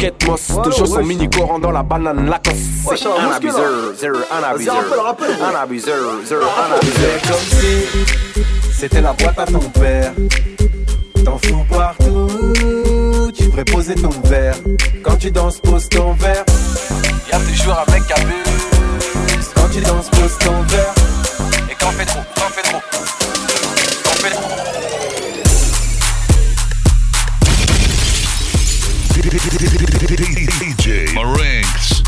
Kate 0.00 0.26
Moss, 0.26 0.52
toujours 0.64 0.88
son 0.88 1.04
mini 1.04 1.30
coran 1.30 1.60
dans 1.60 1.70
la 1.70 1.84
banane 1.84 2.28
Lacoste. 2.28 2.56
C'est 2.96 3.06
un 3.06 3.30
abuseur, 3.30 3.94
zer, 3.96 4.12
un 4.12 4.42
abuseur. 4.52 4.74
Un 4.76 5.62
abuseur, 5.62 5.96
zer, 6.24 6.38
un 6.38 6.76
abuseur. 6.76 7.22
Comme 7.28 7.60
si 7.60 7.86
c'était 8.72 9.00
la 9.00 9.12
boîte 9.12 9.38
à 9.38 9.46
ton 9.46 9.60
père. 9.60 10.12
T'en 11.24 11.38
fous 11.38 11.64
partout, 11.68 12.28
tu 13.32 13.44
devrais 13.44 13.64
poser 13.64 13.94
ton 13.94 14.10
verre. 14.24 14.56
Quand 15.02 15.16
tu 15.16 15.30
danses, 15.30 15.58
pose 15.60 15.88
ton 15.88 16.12
verre. 16.14 16.44
Y'a 17.30 17.38
toujours 17.38 17.74
un 17.74 17.92
mec 17.92 18.02
abuse. 18.10 19.50
Quand 19.54 19.68
tu 19.72 19.80
danses, 19.80 20.10
pose 20.10 20.38
ton 20.38 20.62
verre. 20.62 20.94
Et 21.70 21.74
quand 21.78 21.88
on 21.88 21.92
fait 21.92 22.06
trop, 22.06 22.20
quand 22.34 22.42
on 22.46 22.50
fait 22.50 22.62
trop. 22.62 22.80
Quand 24.04 24.10
on 24.10 24.16
fait 24.16 24.30
trop. 24.30 24.56
DJ 30.60 31.14
Marinx. 31.14 32.05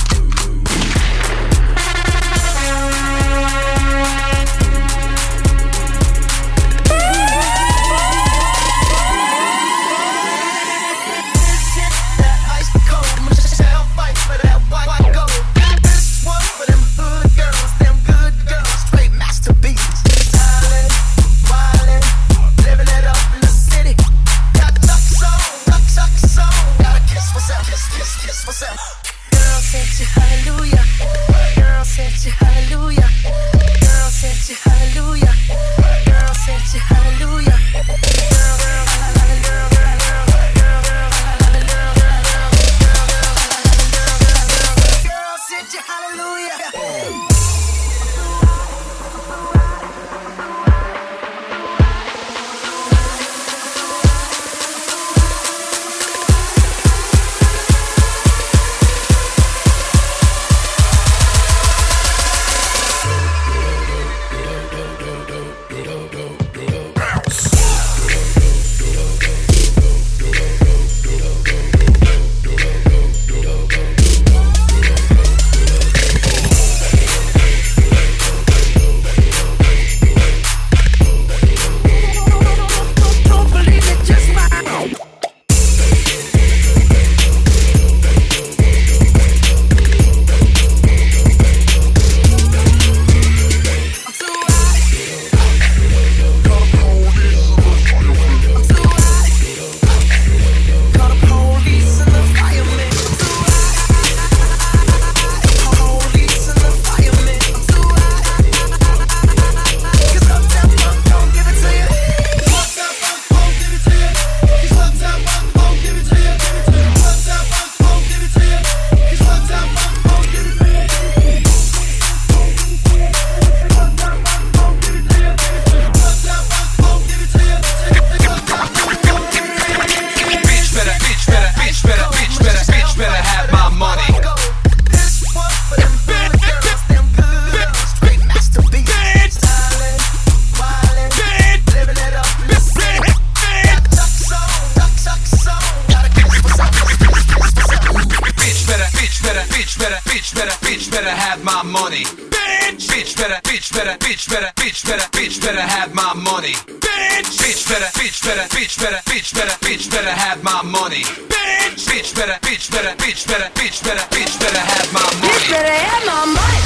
bitch 155.28 155.42
better 155.42 155.60
have 155.60 155.94
my 155.94 156.14
money. 156.14 156.54
Bitch, 156.80 157.36
bitch 157.36 157.68
better, 157.68 157.84
bitch 158.00 158.24
better, 158.24 158.48
bitch 158.48 158.80
better, 158.80 158.96
bitch 159.04 159.34
better, 159.34 159.52
bitch 159.60 159.90
better 159.90 160.10
have 160.10 160.42
my 160.42 160.62
money. 160.62 161.04
Bitch, 161.28 161.84
bitch 161.84 162.16
better, 162.16 162.38
bitch 162.40 162.70
better, 162.72 162.96
bitch 162.96 163.28
better, 163.28 163.50
bitch 163.52 163.84
better, 163.84 164.04
bitch 164.08 164.40
better 164.40 164.58
have 164.58 164.88
my 164.92 165.04
money. 165.20 165.28
Bitch 165.28 165.50
better 165.52 165.76
have 165.84 166.06
my 166.06 166.24
money. 166.32 166.60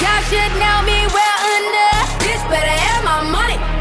Y'all 0.00 0.22
should 0.24 0.52
know 0.56 0.78
me 0.88 1.04
well 1.12 1.40
enough. 1.60 2.08
Bitch 2.24 2.42
better 2.48 2.76
have 2.86 3.04
my 3.04 3.22
money. 3.30 3.75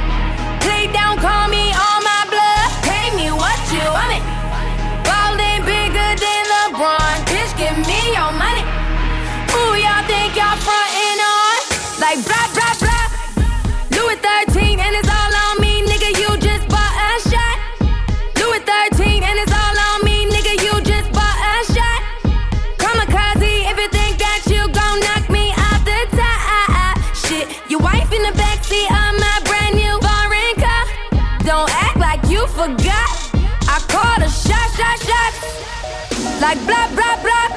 like 36.45 36.63
blah 36.67 36.87
blah 36.93 37.17
blah. 37.25 37.47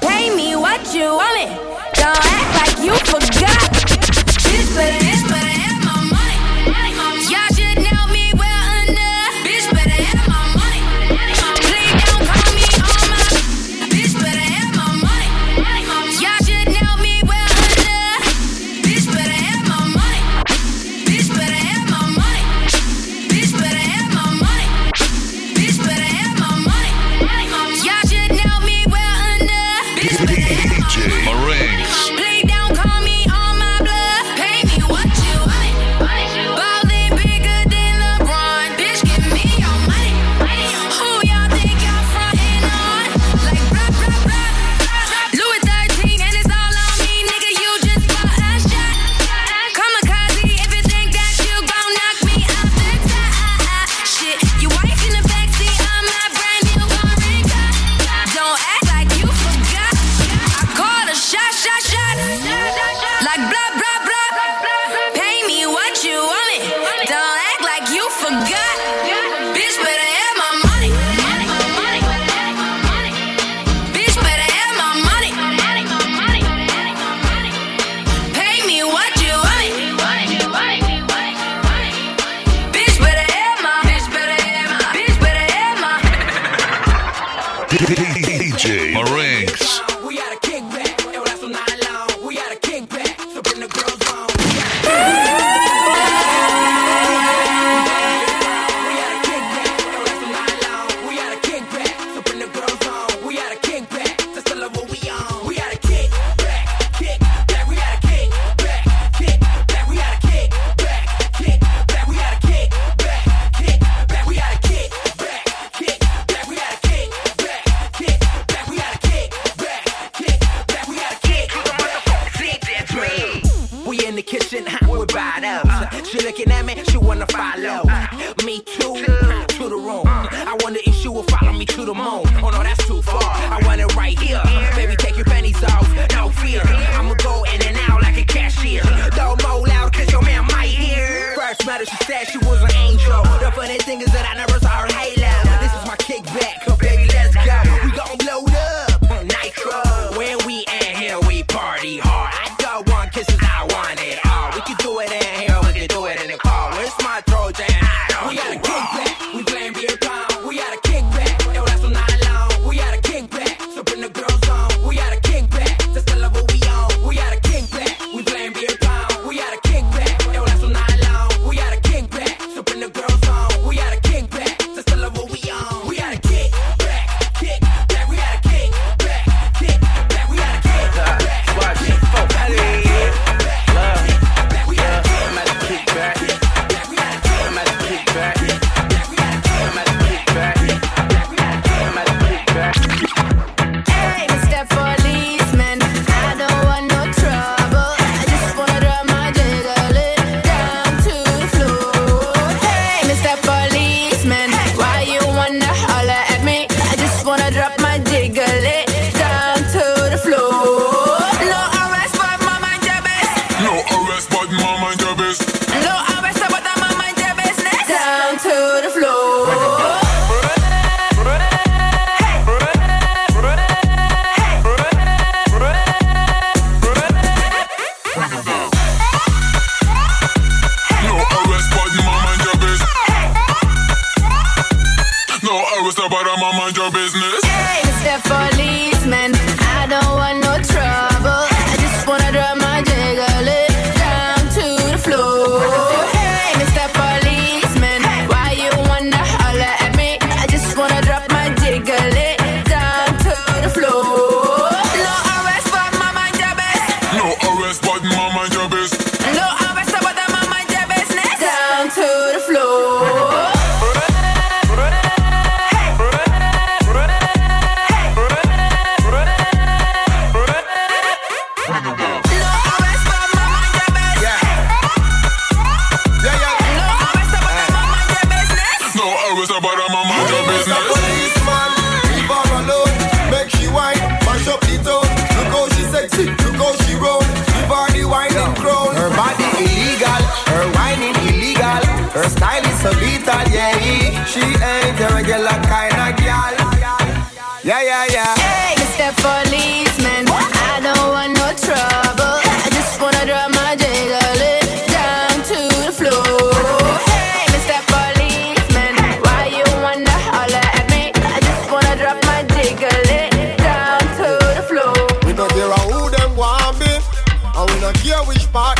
Pay 0.00 0.30
me 0.36 0.54
what 0.54 0.94
you 0.94 1.06
want 1.20 1.36
it. 1.44 1.50
Don't 1.98 2.24
act 2.38 2.50
like 2.60 2.76
you 2.86 2.94
forgot. 3.10 3.70
Just 4.38 5.13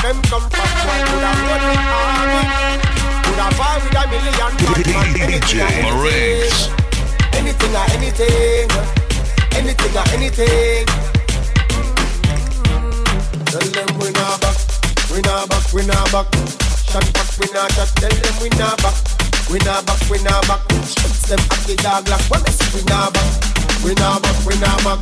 them 0.04 0.20
come 0.28 0.44
from? 0.52 0.68
Could 0.68 1.24
run 1.24 1.64
the 1.64 1.80
army? 1.96 2.44
Could 3.24 3.40
with 3.84 3.96
a 3.96 4.04
million 4.12 4.36
Batman? 4.36 4.84
Anything 7.40 7.72
or 7.72 7.72
anything, 7.72 7.72
anything 7.72 7.72
or 7.72 7.86
anything, 7.96 8.68
anything 9.56 9.96
or 9.96 10.06
anything. 10.12 10.84
Tell 13.48 13.64
them 13.64 13.88
we 13.96 14.12
not 14.12 14.36
back, 14.44 14.56
we 15.08 15.18
not 15.24 15.48
back, 15.48 15.64
we 15.72 15.80
not 15.88 16.12
back. 16.12 16.28
Shot 16.84 17.06
back, 17.16 17.28
we 17.40 17.46
not 17.56 17.72
shot. 17.72 17.88
Tell 17.96 18.12
them 18.12 18.36
we 18.44 18.48
not 18.60 18.76
back, 18.84 18.96
we 19.48 19.58
not 19.64 19.86
back, 19.88 20.00
we 20.10 20.20
not 20.20 20.44
back. 20.44 20.60
Shots 20.84 21.32
them 21.32 21.40
at 21.40 21.60
the 21.64 21.76
dog 21.80 22.08
like 22.12 22.28
what 22.28 22.44
is 22.44 22.60
we 22.76 22.84
not 22.92 23.14
back, 23.14 23.24
we 23.82 23.94
not 23.96 24.20
back, 24.20 24.36
we 24.44 24.54
not 24.60 24.84
back. 24.84 25.00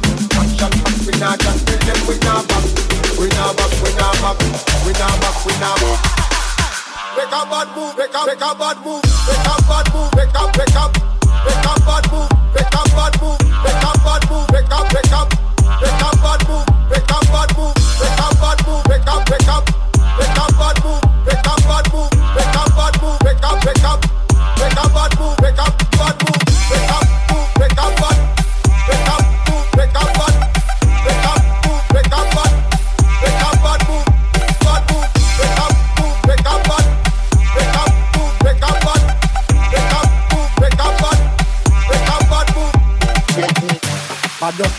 Shot 0.54 0.70
back, 0.70 0.94
we 1.02 1.12
not 1.18 1.42
shot. 1.42 1.58
Tell 1.66 1.80
them 1.90 2.06
we 2.06 2.14
not 2.22 2.46
back 2.46 2.91
we 3.18 3.28
now 3.28 3.52
back, 3.54 3.70
we 3.82 3.90
now 3.94 4.12
back, 4.22 4.38
we 4.86 4.92
now 4.92 5.14
back, 5.20 5.36
we 5.46 5.52
now 5.60 5.74
back. 5.76 6.00
Make 7.16 7.28
a 7.28 7.42
bad 7.46 7.68
move, 7.76 7.96
make 7.98 8.14
a 8.14 8.20
make 8.26 8.40
a 8.40 8.50
bad 8.56 8.76
move, 8.84 9.02
make 9.28 9.46
a 9.46 9.54
bad 9.68 9.86
move, 9.92 10.10
make 10.16 10.34
a 10.34 10.42
make 10.56 10.76
a 10.76 10.84
make 11.44 11.66
a 11.66 11.74
bad 11.86 12.04
move, 12.12 12.30
make 12.54 12.72
a 12.72 12.82
bad 12.96 13.14
move, 13.20 13.40
make 13.62 13.84
a 13.84 13.92
bad 14.04 14.22
move, 14.30 14.46
make 14.52 14.72
a 14.72 14.78
make 14.92 15.12
a 15.12 15.22
make 15.80 16.02
a 16.02 16.10
bad 16.22 16.40
move, 16.48 16.66
make 16.90 17.10
a 17.10 17.18
bad 17.32 17.56
move. 17.58 17.81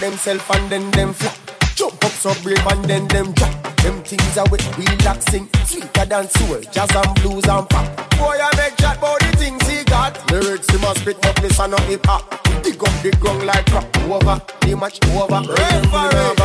themselves 0.04 0.44
and 0.54 0.70
then 0.70 0.92
them 0.92 1.14
flop. 1.14 1.38
Jump 1.76 2.04
up 2.04 2.12
so 2.12 2.34
brave 2.44 2.66
and 2.68 2.84
then 2.86 3.08
them 3.08 3.32
drop. 3.34 3.54
Them 3.78 4.04
things 4.04 4.38
are 4.38 4.46
wet, 4.52 4.64
relaxing, 4.78 5.48
sweeter 5.64 6.06
than 6.06 6.28
soul, 6.30 6.60
jazz 6.72 6.92
and 6.94 7.16
blues 7.22 7.48
and 7.48 7.68
pop. 7.70 7.88
Boy, 8.20 8.36
I 8.36 8.52
make 8.58 8.76
chat 8.76 8.98
about 8.98 9.20
the 9.22 9.32
things 9.38 9.64
he 9.68 9.84
got. 9.86 10.20
Lyrics 10.30 10.70
he 10.70 10.78
must 10.80 11.00
spit 11.00 11.26
up, 11.26 11.36
this 11.40 11.58
and 11.60 11.72
not 11.72 11.82
hip 11.88 12.06
hop. 12.06 12.24
Dig 12.64 12.84
up 12.84 12.94
the 13.02 13.12
ground 13.22 13.46
like 13.46 13.66
crap. 13.72 13.88
Over, 14.04 14.42
the 14.62 14.76
match 14.76 15.00
over. 15.16 15.40
Referee. 15.40 16.44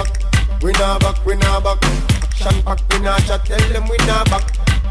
We 0.62 0.72
not 0.72 1.00
back, 1.00 1.26
we 1.26 1.34
not 1.36 1.64
back. 1.64 1.78
Shot 2.34 2.64
back, 2.64 2.80
we 2.92 2.98
not 3.00 3.20
chat. 3.26 3.44
Tell 3.44 3.72
them 3.72 3.88
we 3.90 3.96
not 4.06 4.30
back. 4.30 4.46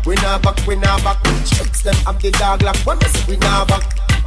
We 0.05 0.15
not 0.15 0.41
back, 0.43 0.59
we 0.67 0.75
not 0.75 1.03
back. 1.03 1.23
Chicks 1.45 1.83
them 1.83 1.95
up 2.05 2.19
the 2.21 2.31
dog 2.31 2.63
like 2.63 2.85
one. 2.85 2.99
We 3.27 3.37
not 3.37 3.67
back. 3.69 3.83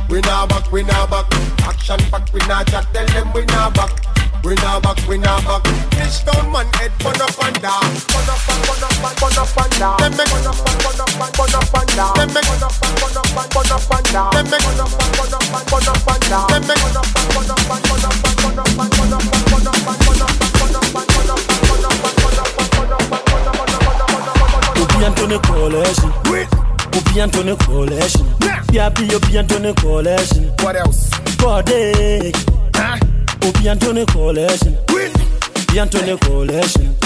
We 0.09 0.21
not 0.23 0.49
back, 0.49 0.73
we 0.73 0.83
not 0.83 1.11
back. 1.11 1.27
Action 1.61 2.01
back, 2.11 2.33
we 2.33 2.41
not 2.49 2.67
chat. 2.69 2.87
Tell 2.93 3.07
them 3.07 3.33
we 3.33 3.45
not 3.45 3.75
back 3.75 4.20
we 4.43 4.55
now 4.57 4.81
back, 4.81 4.97
we 5.09 5.19
now 5.19 5.41
back. 5.43 5.63
Fish 5.95 6.21
down 6.25 6.51
man 6.53 6.67
head, 6.75 6.93
bun 7.03 7.21
up 7.21 7.39
and 7.45 7.57
down. 7.61 7.81
Bun 8.11 8.29
up 8.29 8.49
and 8.49 8.63
bun 8.67 8.83
up 8.83 9.05
and 9.05 9.17
bun 9.21 9.39
up 9.39 9.57
and 9.57 9.73
down. 9.79 9.97
Them 10.01 10.13
make 10.17 10.31
bun 10.31 10.47
up 10.47 10.59
and 10.61 10.79
bun 10.81 11.01
up 11.01 11.21
and 11.21 11.33
bun 11.37 11.55
up 11.55 11.75
and 11.75 11.89
down. 11.97 12.15
Them 12.17 12.29
make 12.35 12.47
bun 12.49 12.63
up 12.65 12.75
and 12.81 12.95
bun 13.01 13.17
up 13.17 13.29
and 13.31 13.51
bun 13.51 13.71
up 13.71 13.91
and 13.91 14.07
down. 14.11 14.31
Them 14.31 14.47
make 14.51 14.65
bun 14.65 14.81
up 14.81 14.91
and 14.91 15.13
bun 15.17 15.35
up 15.35 15.45
and 15.51 15.67
bun 15.71 15.89
up 15.89 16.09
and 16.11 16.23
down. 16.31 16.47
Them 16.51 16.63
make 16.67 16.81
bun 16.81 16.97
up 16.97 17.07
and 17.11 17.29
bun 17.35 17.51
up 17.51 17.71
and 17.71 17.85
bun 17.91 18.05
up 18.05 18.17
and 18.21 18.37
bun 18.41 18.59
up 18.61 18.79
and 18.81 18.91
bun 18.91 19.13
up 19.13 19.21
and 19.21 19.31
bun 19.31 19.67
up 19.67 19.79
and 19.81 19.99
bun 20.01 20.21
up 20.21 20.31
and 20.31 20.41
bun 20.41 20.69
up 20.71 20.89
and 20.91 21.09
bun 21.11 21.25
up 21.25 21.41
and 21.41 21.61
bun 21.61 21.85
up 21.85 22.09
and 22.11 22.21
bun 22.21 22.31
up 22.31 22.49
and 22.49 22.65
bun 22.65 22.91
up 22.91 23.09
and 23.11 23.25
bun 23.31 23.89
up 23.91 24.31
and 24.31 24.51
bun 24.51 24.65
up. 24.71 24.99
Bientôt 25.01 25.27
ne 25.27 25.39
collection. 25.39 26.13
Oui. 26.31 26.47
Ou 26.95 27.01
bientôt 27.13 27.45
ne 27.45 27.55
collection. 27.55 28.27
Yeah. 28.73 28.91
Bientôt 28.91 29.59
ne 29.59 29.73
collection. 29.73 30.53
What 30.63 30.77
else? 30.77 31.11
Bordel. 31.39 32.33
Hein? 32.77 33.10
Obi 33.43 33.69
Anthony 33.69 34.05
collection. 34.07 34.77
Obi 34.91 35.79
Anthony 35.79 36.17
collection. 36.19 36.97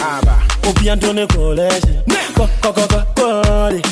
Obi 0.66 0.88
Anthony 0.90 1.26
collection. 1.26 2.02
Go 2.34 2.48
go 2.62 2.72
go 2.72 2.86
go 2.88 3.04
body. 3.14 3.82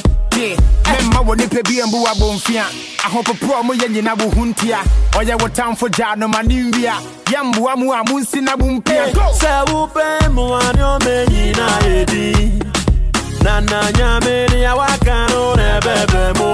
Eh. 0.40 0.56
mɛmma 0.90 1.20
wɔ 1.26 1.32
nipa 1.38 1.60
bi 1.68 1.74
mbu 1.86 1.98
abɔmfia 2.10 2.64
ahopoporɔ 3.04 3.62
mo 3.66 3.72
yɛ 3.74 3.86
nyina 3.92 4.12
wo 4.18 4.28
ho 4.30 4.42
ntia 4.46 4.78
ɔyɛ 5.12 5.40
wo 5.40 5.48
tamfo 5.48 5.86
gyaa 5.88 6.16
no 6.16 6.26
ma 6.28 6.40
ne 6.42 6.62
nwia 6.70 6.94
yɛmboa 7.26 7.76
mu 7.78 7.92
a 7.92 8.02
monsi 8.04 8.40
na 8.42 8.56
bo 8.56 8.66
mpia 8.66 9.08
eh, 9.08 9.12
Sɛ 9.40 9.64
wopɛ 9.68 10.28
mmoa 10.30 10.72
ne 10.74 10.82
ɔma 10.82 11.14
nyina 11.30 11.66
yɛdi 11.86 12.62
na 13.44 13.60
na 13.60 13.80
nyame 13.92 14.48
ne 14.50 14.64
awaka 14.72 15.28
no 15.30 15.54
na 15.54 15.78
ɛbɛbɛ 15.80 16.22
mu 16.38 16.50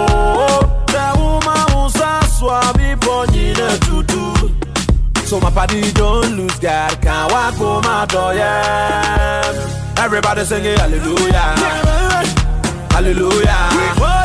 sɛ 0.92 1.04
woma 1.16 1.54
wo 1.74 1.86
nsa 1.88 2.10
so 2.38 2.48
a 2.48 2.60
bepɔ 2.76 3.26
nyina 3.32 3.78
tutu 3.86 4.37
So 5.28 5.38
my 5.40 5.50
party 5.50 5.92
don't 5.92 6.36
lose 6.38 6.58
God, 6.58 7.02
can't 7.02 7.30
walk 7.30 7.52
home 7.56 7.84
out 7.84 8.08
door, 8.08 8.32
yeah. 8.32 9.44
Everybody 9.98 10.42
singing 10.44 10.78
hallelujah, 10.78 11.54
hallelujah. 12.88 13.68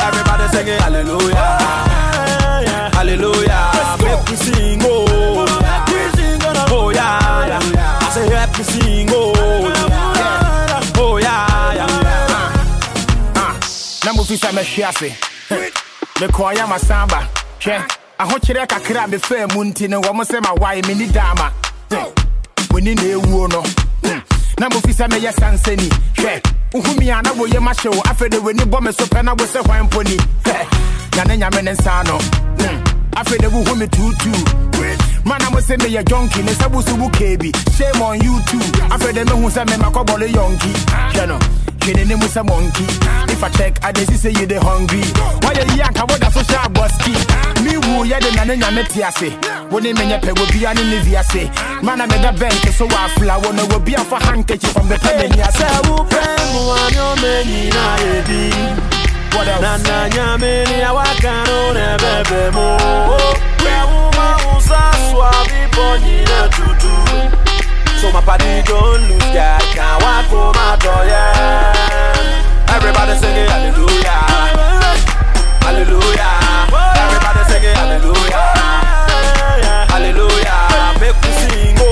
Everybody 0.07 0.47
singing 0.55 0.79
hallelujah, 0.79 1.57
hallelujah. 2.95 3.71
Make 4.01 4.29
me 4.29 4.35
sing, 4.37 4.79
oh, 4.83 5.45
oh 6.71 6.89
yeah, 6.91 7.47
yeah. 7.47 7.99
I 8.01 8.09
say 8.13 8.29
help 8.33 8.57
me 8.57 8.63
sing, 8.63 9.09
oh, 9.11 9.33
yeah. 11.19 11.73
yeah, 11.75 11.75
yeah. 11.75 12.13
na 14.05 14.13
mofi 14.13 14.35
sɛ 14.37 14.49
mɛhwe 14.55 14.83
ase 14.87 15.09
mekɔɔyɛ 16.19 16.63
masamba 16.71 17.27
hwɛ 17.59 18.02
ahokyerɛ 18.23 18.67
kakra 18.67 19.03
a 19.03 19.07
mefaa 19.07 19.53
mu 19.53 19.63
nti 19.65 19.89
no 19.89 20.01
wɔ 20.01 20.13
mo 20.15 20.23
sɛ 20.23 20.39
mawae 20.41 20.81
menni 20.87 21.07
daama 21.11 21.51
w'ani 22.71 22.95
na 22.95 23.01
ɛwuo 23.01 23.49
no 23.51 23.61
Hmm. 24.03 24.19
na 24.59 24.69
mofi 24.69 24.93
sɛ 24.93 25.07
mɛyɛ 25.09 25.31
sansani 25.33 25.89
hwɛ 26.17 26.41
wohumi 26.73 27.07
a 27.11 27.21
na 27.21 27.31
woyɛ 27.33 27.59
mahye 27.59 27.89
wo 27.95 28.01
afei 28.03 28.29
de 28.29 28.37
w'ani 28.37 28.63
bɔ 28.69 28.81
me 28.81 28.91
so 28.91 29.05
pɛ 29.05 29.23
na 29.23 29.31
wo 29.33 29.45
sɛ 29.45 29.65
hwan 29.65 29.87
mpo 29.89 30.03
ni 30.03 30.17
Hɛ, 30.43 30.65
nyane 31.15 31.37
nyame 31.39 31.63
ne 31.63 31.71
nsa 31.73 32.03
no 32.07 32.17
Hmm. 32.63 32.83
afei 33.15 33.37
de 33.39 33.47
wohu 33.49 33.77
me 33.77 33.87
tuutuu 33.87 35.25
mana 35.25 35.49
mo 35.51 35.57
sɛ 35.59 35.77
meyɛ 35.77 36.03
jonki 36.03 36.43
ne 36.43 36.51
sɛ 36.51 36.69
wo 36.71 37.09
keebi 37.09 37.51
shame 37.77 38.01
on 38.01 38.21
you 38.21 38.39
too. 38.47 38.59
Afei 38.89 39.13
de 39.13 39.23
mehu 39.25 39.49
sɛ 39.49 39.65
memakɔbɔle 39.65 40.27
yɔnki 40.33 40.71
hwɛ 41.13 41.27
no 41.27 41.39
kid 41.83 41.99
and 41.99 42.21
with 42.21 42.35
a 42.37 42.43
monkey. 42.43 42.87
If 43.31 43.43
I 43.43 43.49
check, 43.49 43.83
I 43.83 43.91
just 43.91 44.15
say 44.21 44.31
you 44.31 44.45
the 44.47 44.59
hungry. 44.59 45.03
Why 45.43 45.51
you 45.53 45.75
yank? 45.75 45.99
I 45.99 46.05
want 46.07 46.23
a 46.23 46.31
social 46.31 46.67
busky. 46.71 47.13
Me 47.63 47.77
woo, 47.77 48.05
yeah, 48.07 48.19
the 48.19 48.31
nana 48.35 48.55
nyame 48.55 48.83
tiase. 48.87 49.29
When 49.71 49.83
they 49.83 49.93
menya 49.93 50.21
peg 50.21 50.37
will 50.39 50.47
be 50.47 50.63
an 50.65 50.77
inviase. 50.77 51.51
Man, 51.83 52.01
I 52.01 52.05
made 52.07 52.23
a 52.25 52.31
bank, 52.33 52.53
so 52.71 52.87
I 52.89 53.09
fly. 53.19 53.37
no 53.51 53.65
will 53.67 53.79
be 53.79 53.95
off 53.95 54.11
a 54.11 54.19
handkerchief 54.23 54.71
from 54.71 54.87
the 54.87 54.97
pen. 54.97 55.31
Yes, 55.35 55.59
I 55.59 55.81
will 55.89 56.05
pay 56.07 56.39
one 56.55 56.93
your 56.93 57.15
many. 57.21 57.69
What 59.35 59.47
else? 59.47 59.61
Nana 59.61 60.09
nyame 60.09 60.65
ni 60.69 60.81
awakano 60.83 61.73
nebebe 61.73 62.51
mo. 62.53 62.77
Wewe 63.63 64.11
mausa 64.15 64.81
swabi 65.09 65.61
ponyina 65.75 66.49
tutu. 66.49 66.82
So 68.03 68.11
my 68.11 68.19
party 68.19 68.61
don't 68.67 68.99
lose 69.07 69.31
that. 69.31 69.63
Can't 69.71 70.03
walk 70.03 70.27
for 70.27 70.51
my 70.51 70.75
joy. 70.83 71.07
yeah. 71.07 72.75
Everybody 72.75 73.15
singing 73.15 73.47
hallelujah. 73.47 74.27
Hallelujah. 75.63 76.67
Everybody 76.99 77.41
singing 77.47 77.71
hallelujah. 77.79 78.43
Hallelujah. 79.87 80.99
Make 80.99 81.15
me 81.23 81.31
sing. 81.47 81.82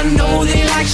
I 0.00 0.04
know 0.14 0.46
they 0.46 0.64
like 0.64 0.86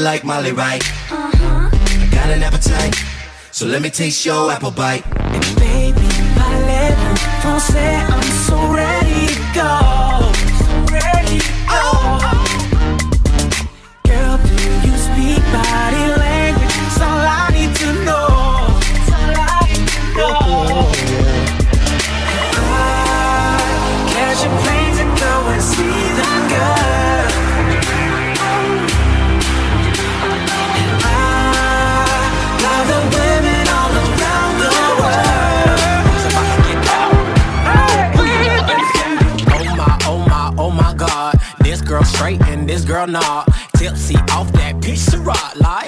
like 0.00 0.24
Molly, 0.24 0.52
right? 0.52 0.82
Uh-huh. 1.10 1.70
I 1.72 2.08
got 2.10 2.30
an 2.30 2.42
appetite, 2.42 2.94
so 3.50 3.66
let 3.66 3.82
me 3.82 3.90
taste 3.90 4.24
your 4.24 4.50
apple 4.50 4.70
bite. 4.70 5.04
And 5.06 5.56
baby, 5.56 6.08
my 6.36 6.60
letter, 6.66 7.14
français, 7.42 8.08
I'm 8.08 8.22
so 8.46 8.74
ready. 8.74 8.89
girl, 43.00 43.20
nah. 43.20 43.44
Tipsy 43.76 44.16
off 44.32 44.50
that 44.52 44.82
piece 44.82 45.12
of 45.14 45.26
rock, 45.26 45.54
like. 45.56 45.86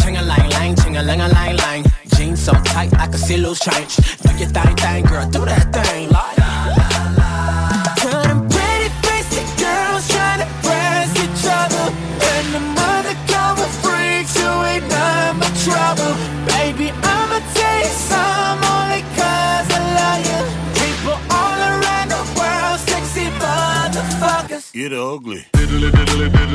Ching 0.00 0.16
a 0.16 0.22
lang 0.22 0.48
lang, 0.50 0.74
ching 0.76 0.96
a 0.96 1.02
lang 1.02 1.20
a 1.20 1.28
lang 1.28 1.56
lang. 1.56 1.84
Jeans 2.16 2.42
so 2.42 2.52
tight, 2.64 2.92
I 2.94 3.06
can 3.06 3.18
see 3.18 3.36
loose 3.36 3.60
change. 3.60 3.96
Do 4.22 4.30
your 4.36 4.48
thing, 4.48 4.76
thing, 4.76 5.04
girl, 5.04 5.28
do 5.30 5.44
that 5.44 5.72
thing. 5.72 5.97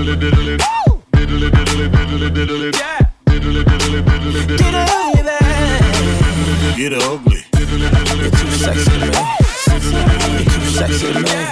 Get 0.03 0.21
ugly. 0.21 0.57
Get 6.75 6.93
ugly. 6.93 7.43
Get 7.53 8.33
too 8.33 8.51
sexy, 8.51 8.99
man. 8.99 9.11
Get 9.63 10.51
too 10.51 10.69
sexy, 10.71 11.13
man. 11.13 11.42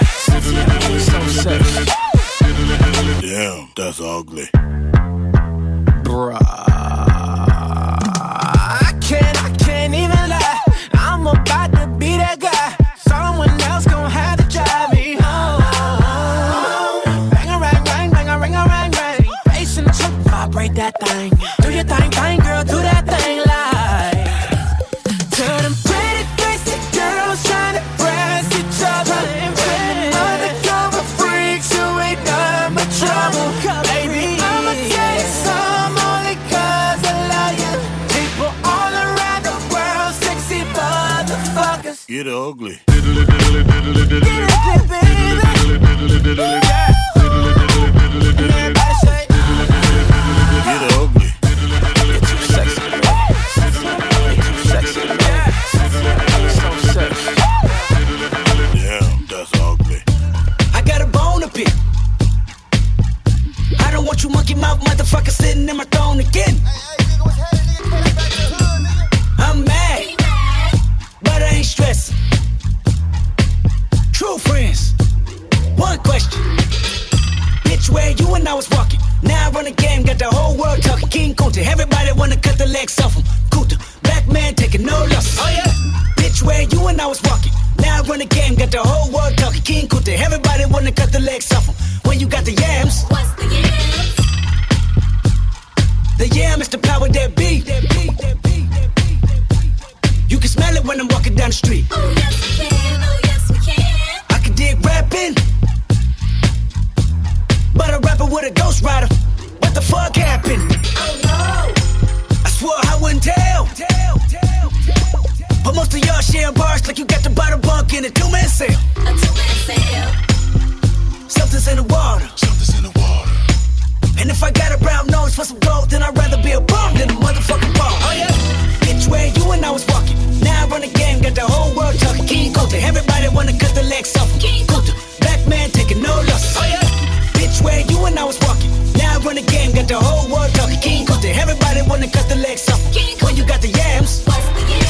when 129.62 129.70
I 129.70 129.74
was 129.74 129.86
walking. 129.88 130.18
Now 130.41 130.66
I 130.66 130.68
run 130.68 130.84
a 130.84 130.88
game, 130.88 131.22
got 131.22 131.36
the 131.36 131.45
whole 131.45 131.70
world 131.78 131.97
talking. 131.99 132.26
King 132.26 132.53
Coulter, 132.53 132.78
everybody 132.78 133.28
wanna 133.30 133.53
cut 133.53 133.74
the 133.76 133.84
legs 133.84 134.18
off. 134.18 134.30
King 134.39 134.66
Coulter, 134.66 134.93
black 135.20 135.45
man 135.47 135.70
taking 135.70 136.01
no 136.01 136.14
losses. 136.30 136.57
Oh, 136.57 136.66
yeah. 136.66 137.38
Bitch, 137.38 137.62
where 137.64 137.82
you 137.91 137.97
and 138.05 138.18
I 138.18 138.24
was 138.24 138.39
walking. 138.41 138.72
Now 138.97 139.18
I 139.18 139.24
run 139.26 139.38
a 139.38 139.45
game, 139.55 139.72
got 139.74 139.88
the 139.88 139.99
whole 139.99 140.26
world 140.34 140.51
talking. 140.55 140.80
King 140.80 141.05
Coulter, 141.05 141.30
everybody 141.43 141.82
wanna 141.88 142.09
cut 142.09 142.28
the 142.28 142.38
legs 142.38 142.68
off. 142.70 142.82
King 142.91 143.18
Coulter, 143.20 143.36
you 143.36 143.45
got 143.45 143.62
the 143.62 143.70
yams. 143.70 144.26
What's 144.26 144.47
the 144.57 144.64
yams? 144.72 144.80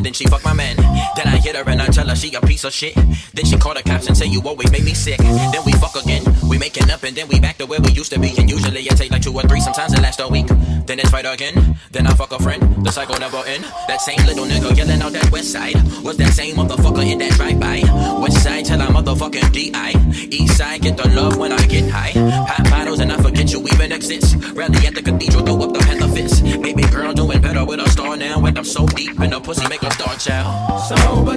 and 0.00 0.06
then 0.06 0.14
she 0.14 0.24
fuck 0.24 0.42
my 0.42 0.54
man. 0.54 0.76
Then 1.14 1.28
I 1.28 1.36
hit 1.36 1.54
her 1.54 1.68
and 1.68 1.82
I 1.82 1.86
tell 1.88 2.08
her 2.08 2.16
she 2.16 2.32
a 2.34 2.40
piece 2.40 2.64
of 2.64 2.72
shit. 2.72 2.94
Then 3.34 3.44
she 3.44 3.58
call 3.58 3.74
the 3.74 3.82
cops 3.82 4.06
and 4.06 4.16
say 4.16 4.24
you 4.24 4.40
always 4.40 4.72
make 4.72 4.82
me 4.82 4.94
sick. 4.94 5.18
Then 5.18 5.60
we 5.66 5.72
fuck 5.72 5.94
again, 5.94 6.24
we 6.48 6.56
making 6.56 6.90
up 6.90 7.02
and 7.02 7.14
then 7.14 7.28
we 7.28 7.38
back 7.38 7.58
to 7.58 7.66
where 7.66 7.80
we 7.82 7.90
used 7.92 8.10
to 8.12 8.18
be. 8.18 8.32
And 8.38 8.48
usually 8.48 8.80
it 8.80 8.96
take 8.96 9.10
like 9.10 9.20
two 9.20 9.34
or 9.34 9.42
three, 9.42 9.60
sometimes 9.60 9.92
it 9.92 10.00
lasts 10.00 10.18
a 10.22 10.26
week. 10.26 10.46
Then 10.86 11.00
it's 11.00 11.10
fight 11.10 11.26
again, 11.26 11.76
then 11.92 12.06
I 12.06 12.14
fuck 12.14 12.32
a 12.32 12.42
friend. 12.42 12.62
The 12.82 12.90
cycle 12.90 13.18
never 13.18 13.44
end. 13.46 13.64
That 13.88 14.00
same 14.00 14.24
little 14.24 14.46
nigga 14.46 14.74
yelling 14.74 15.02
out 15.02 15.12
that 15.12 15.30
west 15.30 15.52
side 15.52 15.76
was 16.02 16.16
that 16.16 16.32
same 16.32 16.56
motherfucker 16.56 17.04
in 17.04 17.18
that 17.18 17.32
drive 17.32 17.60
by. 17.60 17.82
West 18.22 18.42
side 18.42 18.64
tell 18.64 18.80
I 18.80 18.86
motherfucking 18.86 19.52
DI. 19.52 19.90
East 20.30 20.56
side 20.56 20.80
get 20.80 20.96
the 20.96 21.08
love 21.10 21.36
when 21.36 21.52
I 21.52 21.66
get 21.66 21.90
high. 21.90 22.12
Pop 22.46 22.70
bottles 22.70 23.00
and 23.00 23.12
I 23.12 23.18
forget 23.18 23.52
you 23.52 23.60
even 23.68 23.92
exist. 23.92 24.36
Rarely 24.54 24.86
watch 30.20 30.30
out. 30.30 30.78
So 30.88 31.29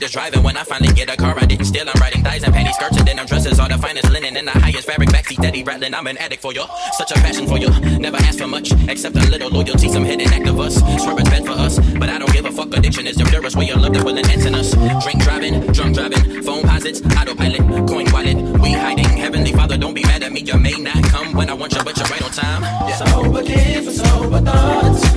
this 0.00 0.12
driving. 0.12 0.42
When 0.42 0.56
I 0.56 0.64
finally 0.64 0.92
get 0.94 1.12
a 1.12 1.16
car, 1.16 1.34
I 1.38 1.46
didn't 1.46 1.66
steal. 1.66 1.86
I'm 1.86 2.00
riding 2.00 2.22
thighs 2.22 2.42
and 2.42 2.52
panty 2.54 2.72
skirts 2.72 2.96
and 2.96 3.06
denim 3.06 3.26
dresses. 3.26 3.60
All 3.60 3.68
the 3.68 3.78
finest 3.78 4.10
linen 4.10 4.36
and 4.36 4.48
the 4.48 4.52
highest 4.52 4.86
fabric 4.86 5.10
backseat 5.10 5.42
daddy 5.42 5.62
rattling. 5.62 5.94
I'm 5.94 6.06
an 6.06 6.16
addict 6.18 6.42
for 6.42 6.52
you. 6.52 6.64
Such 6.92 7.12
a 7.12 7.14
passion 7.14 7.46
for 7.46 7.58
you. 7.58 7.68
Never 7.98 8.16
ask 8.16 8.38
for 8.38 8.48
much 8.48 8.72
except 8.88 9.14
a 9.16 9.30
little 9.30 9.50
loyalty. 9.50 9.88
Some 9.88 10.04
hidden 10.04 10.32
act 10.32 10.48
of 10.48 10.58
us. 10.58 10.76
Swear 10.76 11.14
it's 11.18 11.46
for 11.46 11.52
us, 11.52 11.78
but 11.98 12.08
I 12.08 12.18
don't 12.18 12.32
give 12.32 12.46
a 12.46 12.50
fuck. 12.50 12.74
Addiction 12.74 13.06
is 13.06 13.16
the 13.16 13.24
purest 13.24 13.56
way 13.56 13.68
of 13.70 13.80
love 13.80 13.92
that 13.92 14.04
will 14.04 14.16
enhance 14.16 14.46
in 14.46 14.54
us. 14.54 14.72
Drink 15.04 15.22
driving, 15.22 15.60
drunk 15.72 15.94
driving, 15.94 16.42
phone 16.42 16.62
posits, 16.62 17.00
autopilot, 17.18 17.60
coin 17.88 18.06
wallet. 18.12 18.36
We 18.60 18.72
hiding. 18.72 19.04
Heavenly 19.04 19.52
Father, 19.52 19.76
don't 19.76 19.94
be 19.94 20.02
mad 20.02 20.22
at 20.22 20.32
me. 20.32 20.40
You 20.40 20.58
may 20.58 20.72
not 20.72 21.02
come 21.04 21.34
when 21.34 21.50
I 21.50 21.54
want 21.54 21.74
you, 21.74 21.84
but 21.84 21.96
you're 21.98 22.08
right 22.08 22.22
on 22.22 22.30
time. 22.30 22.62
Yeah. 22.62 22.96
Sober 22.96 23.42
kids 23.42 23.86
for 23.86 23.92
sober 23.92 24.40
thoughts. 24.40 25.14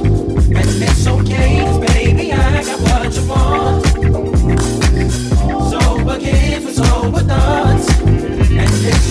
And 0.54 0.70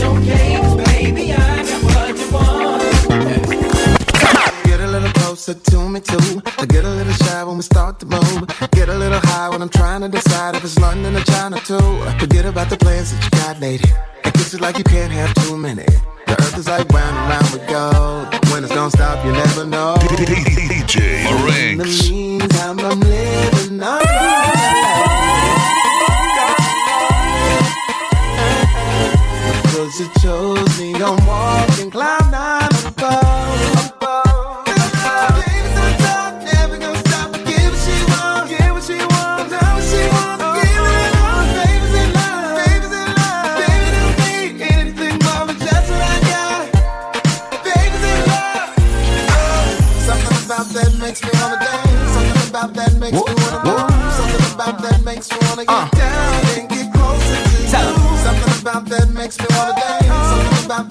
okay, 0.04 0.56
'cause 0.60 0.76
baby, 0.86 1.32
I 1.32 1.62
got 1.68 1.82
what 1.86 2.18
you 2.20 2.28
want. 2.34 2.82
Get 4.64 4.80
a 4.80 4.86
little 4.86 5.12
closer 5.12 5.54
to 5.54 5.78
me 5.88 6.00
too. 6.00 6.42
I 6.58 6.66
get 6.66 6.84
a 6.84 6.90
little 6.90 7.12
shy 7.24 7.42
when 7.44 7.56
we 7.56 7.62
start 7.62 7.98
to 8.00 8.06
move. 8.06 8.42
Get 8.72 8.88
a 8.88 8.94
little 8.94 9.20
high 9.20 9.48
when 9.48 9.62
I'm 9.62 9.68
trying 9.68 10.02
to 10.02 10.08
decide 10.08 10.56
if 10.56 10.64
it's 10.64 10.78
London 10.78 11.16
or 11.16 11.24
China 11.24 11.58
too. 11.60 11.90
Forget 12.18 12.44
about 12.44 12.68
the 12.70 12.76
plans 12.76 13.10
that 13.12 13.20
you 13.24 13.30
got, 13.40 13.60
lady. 13.60 13.90
And 14.24 14.32
kiss 14.34 14.54
it 14.54 14.60
like 14.60 14.78
you 14.78 14.84
can't 14.84 15.12
have 15.12 15.34
too 15.34 15.56
many. 15.56 15.86
The 16.26 16.34
earth 16.42 16.56
is 16.58 16.68
like 16.68 16.90
round 16.92 17.16
and 17.18 17.28
round 17.32 17.48
we 17.52 17.58
go. 17.66 17.86
When 18.50 18.64
it's 18.64 18.74
gonna 18.74 18.90
stop, 18.90 19.24
you 19.24 19.32
never 19.32 19.64
know. 19.66 19.96
DJ 20.00 21.24
In 21.72 21.78
the 21.78 21.84
meantime, 21.84 22.78
I'm 22.80 23.00
living 23.00 23.51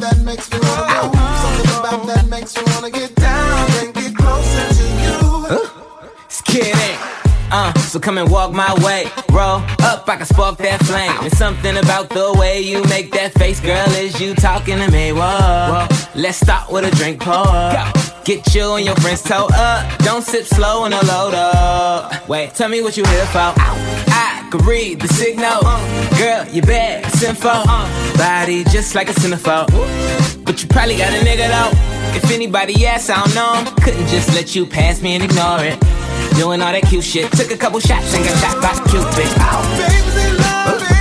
that 0.01 0.19
makes 0.25 0.51
me 0.51 0.59
wanna 0.59 1.03
move. 1.13 1.37
Something 1.41 1.79
about 1.79 2.07
that 2.07 2.27
makes 2.27 2.55
me 2.55 2.63
wanna 2.73 2.89
get 2.89 3.10
so 7.91 7.99
come 7.99 8.17
and 8.17 8.31
walk 8.31 8.53
my 8.53 8.73
way. 8.85 9.03
Roll 9.31 9.61
up, 9.81 10.07
I 10.07 10.15
can 10.15 10.25
spark 10.25 10.57
that 10.59 10.81
flame. 10.83 11.11
It's 11.25 11.37
something 11.37 11.75
about 11.75 12.07
the 12.07 12.33
way 12.39 12.61
you 12.61 12.81
make 12.83 13.11
that 13.11 13.33
face, 13.33 13.59
girl. 13.59 13.85
Is 13.89 14.19
you 14.21 14.33
talking 14.33 14.77
to 14.77 14.89
me? 14.89 15.11
Whoa. 15.11 15.87
Let's 16.15 16.37
start 16.37 16.71
with 16.71 16.85
a 16.85 16.95
drink 16.95 17.19
pour. 17.19 17.43
Get 18.23 18.55
you 18.55 18.75
and 18.75 18.85
your 18.85 18.95
friends 18.95 19.21
toe 19.23 19.47
up. 19.53 19.97
Don't 19.99 20.23
sip 20.23 20.45
slow 20.45 20.85
in 20.85 20.93
a 20.93 21.03
load 21.03 21.33
up. 21.33 22.29
Wait, 22.29 22.53
tell 22.53 22.69
me 22.69 22.81
what 22.81 22.95
you 22.95 23.03
here 23.03 23.25
for. 23.25 23.51
I 23.57 24.47
can 24.49 24.65
read 24.65 25.01
the 25.01 25.09
signal. 25.09 25.59
Girl, 26.17 26.47
you 26.47 26.61
bad, 26.61 27.03
it's 27.05 27.21
info. 27.21 27.65
Body 28.17 28.63
just 28.65 28.95
like 28.95 29.09
a 29.09 29.13
centerfold. 29.13 29.67
But 30.45 30.63
you 30.63 30.69
probably 30.69 30.95
got 30.95 31.11
a 31.11 31.25
nigga 31.25 31.47
though. 31.49 31.71
If 32.15 32.31
anybody 32.31 32.85
asks, 32.85 33.09
I 33.09 33.21
don't 33.21 33.35
know. 33.35 33.71
Couldn't 33.83 34.07
just 34.07 34.29
let 34.29 34.55
you 34.55 34.65
pass 34.65 35.01
me 35.01 35.15
and 35.15 35.23
ignore 35.25 35.59
it. 35.61 36.00
Doing 36.35 36.61
all 36.61 36.71
that 36.71 36.83
cute 36.87 37.03
shit. 37.03 37.31
Took 37.31 37.51
a 37.51 37.57
couple 37.57 37.79
shots 37.79 38.13
and 38.13 38.23
got 38.25 38.37
shot 38.39 38.61
by 38.61 38.73
Cupid. 38.89 39.29
Baby's 39.77 40.17
in 40.25 40.37
love, 40.37 41.00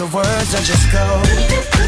the 0.00 0.06
words, 0.16 0.54
I 0.54 0.62
just 0.62 0.90
go. 0.90 1.79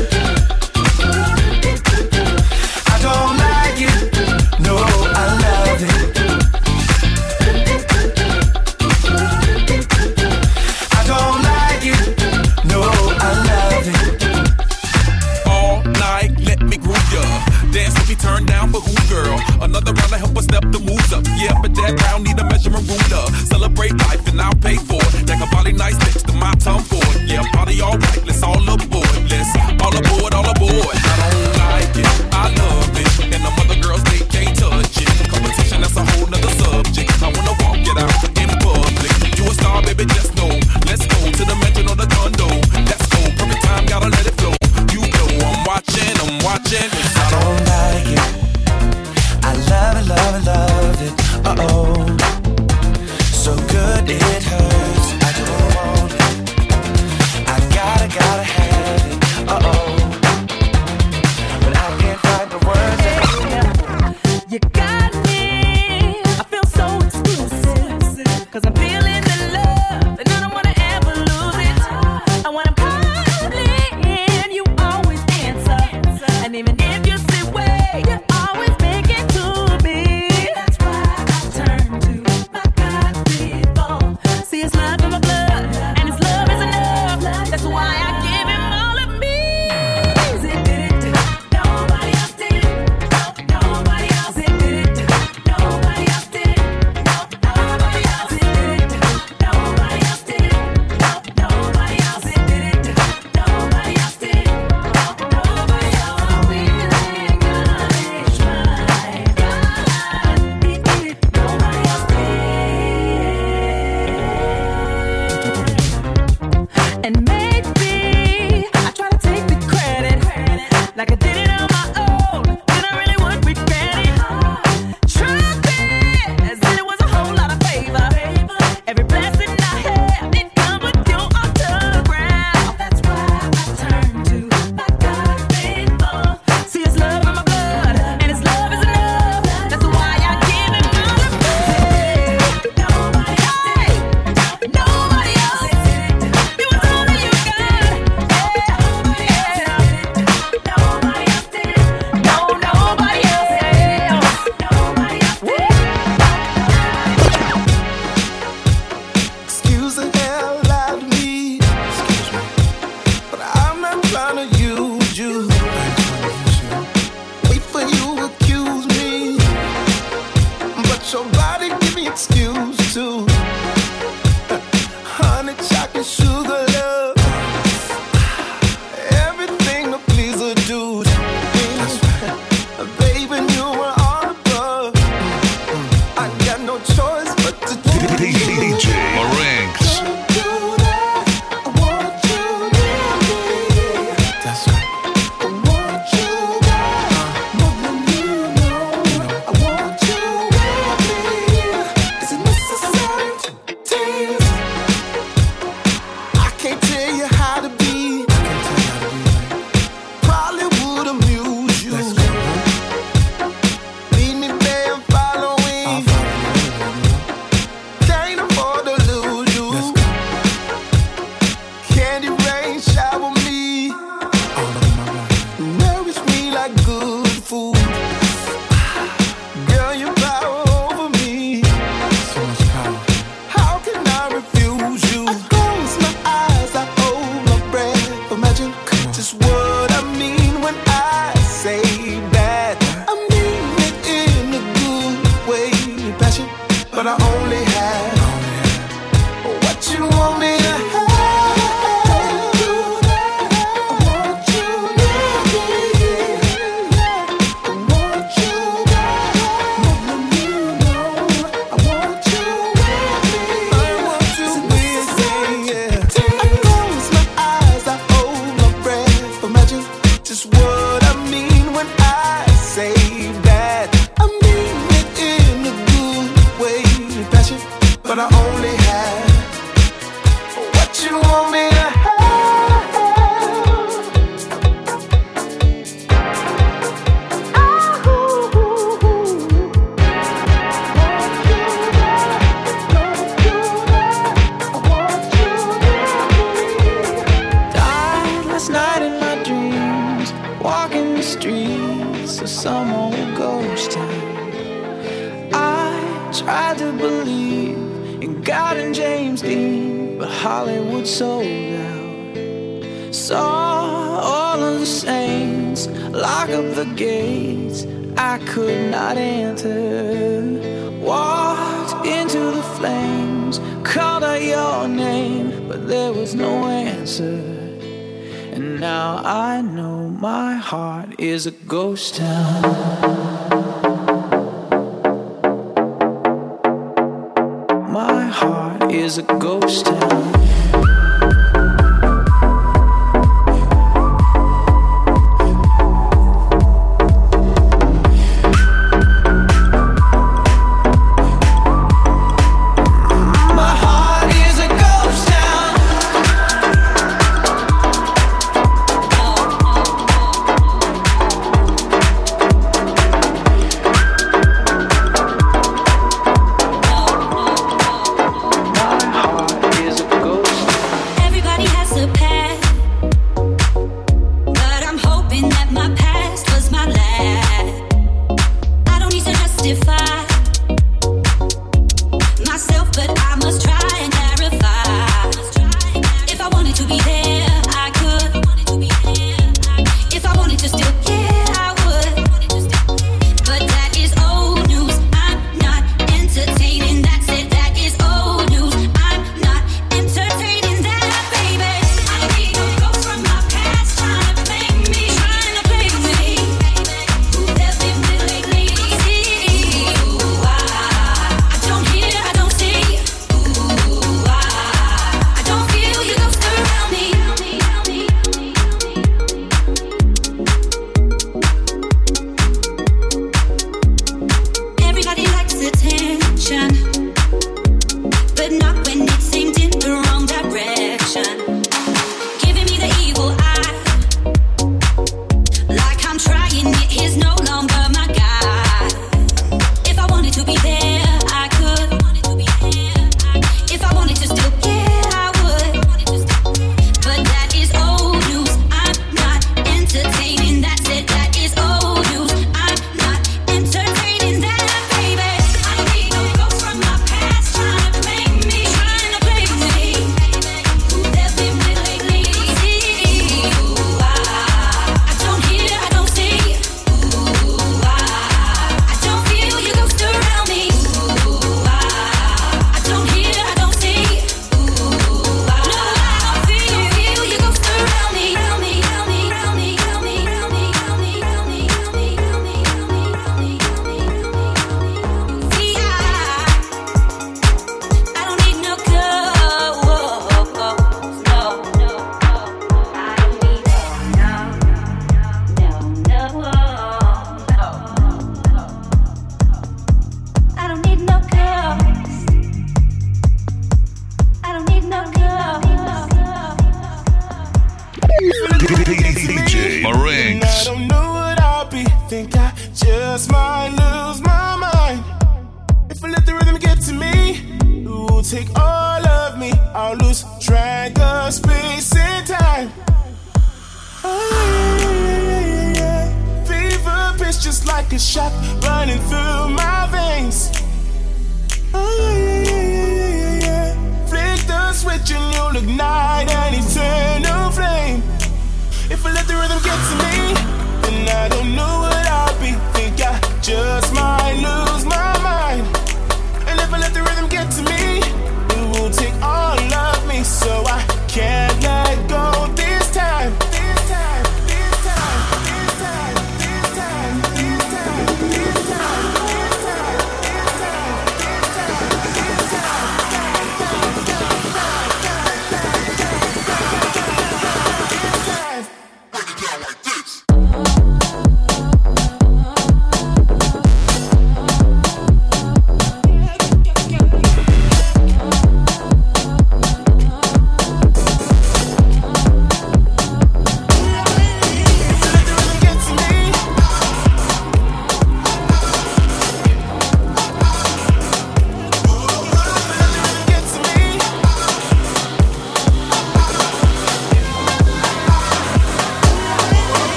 My 337.93 338.24
heart 338.24 338.90
is 338.90 339.18
a 339.18 339.22
ghost 339.22 339.84
town. 339.84 340.61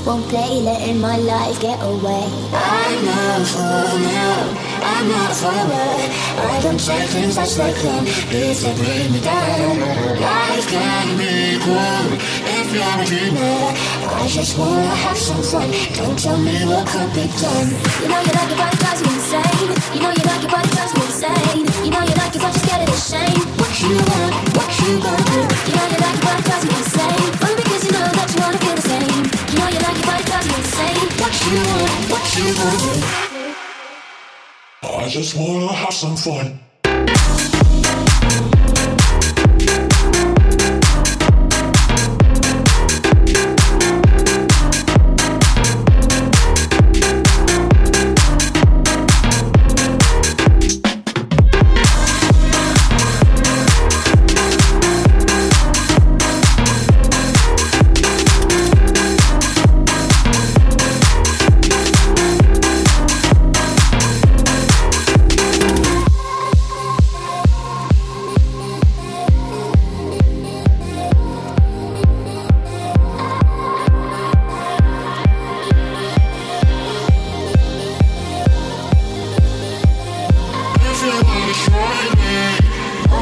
just 0.00 0.06
won't 0.06 0.26
play, 0.28 0.60
letting 0.60 0.98
my 0.98 1.16
life 1.16 1.60
get 1.60 1.78
away. 1.82 2.24
I'm 2.54 3.04
not 3.04 3.46
for 3.52 3.98
now, 4.00 4.48
I'm 4.80 5.08
not 5.08 5.32
forward. 5.36 6.08
I 6.40 6.60
don't 6.62 6.78
say 6.78 7.06
things, 7.06 7.36
I 7.36 7.44
say 7.44 7.72
them. 7.82 8.04
If 8.06 8.62
they 8.62 8.72
bring 8.80 9.12
me 9.12 9.20
down, 9.20 9.80
life 10.20 10.66
can 10.68 11.06
be 11.18 11.58
cool 11.64 12.06
if 12.56 12.68
you're 12.72 12.96
a 12.96 13.06
dreamer. 13.10 13.60
I 14.08 14.26
just 14.28 14.56
wanna 14.58 14.94
have 15.04 15.18
some 15.18 15.42
fun. 15.42 15.68
Don't 15.96 16.18
tell 16.18 16.38
me 16.38 16.56
what 16.64 16.86
could 16.88 17.12
be 17.12 17.26
done. 17.36 17.68
You 18.00 18.08
know 18.08 18.20
you 18.24 18.32
like 18.38 18.52
it, 18.52 18.58
but 18.60 18.72
it 18.72 18.80
drives 18.80 19.02
me 19.04 19.10
insane. 19.20 19.68
You 19.94 20.00
know 20.00 20.12
you 20.16 20.24
like 20.24 20.44
it, 20.44 20.50
but 20.50 20.64
it 20.64 20.72
drives 20.76 20.94
me 20.96 21.02
insane. 21.10 21.60
You 21.84 21.90
know 21.90 22.02
you 22.08 22.16
like 22.16 22.34
it, 22.36 22.40
but 22.40 22.52
you're 22.54 22.64
scared 22.64 22.88
of 22.88 22.94
the 22.94 23.00
shame. 23.10 23.40
What 23.60 23.72
you 23.84 23.96
want, 24.08 24.32
what 24.56 24.70
you 24.80 24.92
gonna 25.04 25.24
do? 25.28 25.40
You 25.68 25.74
know 25.76 25.86
you 25.92 25.98
like 26.00 26.16
it, 26.16 26.24
but 26.24 26.38
it 26.40 26.44
drives 26.48 26.64
me 26.64 26.76
insane. 26.80 27.69
you 31.46 31.56
want, 31.56 32.10
what 32.10 32.36
you 32.36 32.46
want. 32.58 33.30
I 34.82 35.08
just 35.08 35.36
wanna 35.36 35.72
have 35.72 35.94
some 35.94 36.16
fun. 36.16 36.60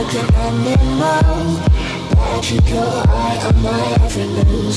secret 0.08 0.34
animal 0.36 1.60
Magic 2.16 2.68
your 2.70 3.02
eye 3.08 3.40
on 3.46 3.62
my 3.62 3.96
every 4.04 4.26
move 4.26 4.76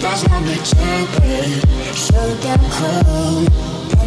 That's 0.00 0.26
not 0.28 0.42
me 0.42 0.54
jumping 0.54 1.60
So 1.94 2.20
damn 2.40 2.58
cool 2.70 3.46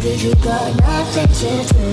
Baby, 0.00 0.16
you 0.22 0.34
got 0.36 0.76
nothing 0.80 1.28
to 1.40 1.74
do. 1.74 1.88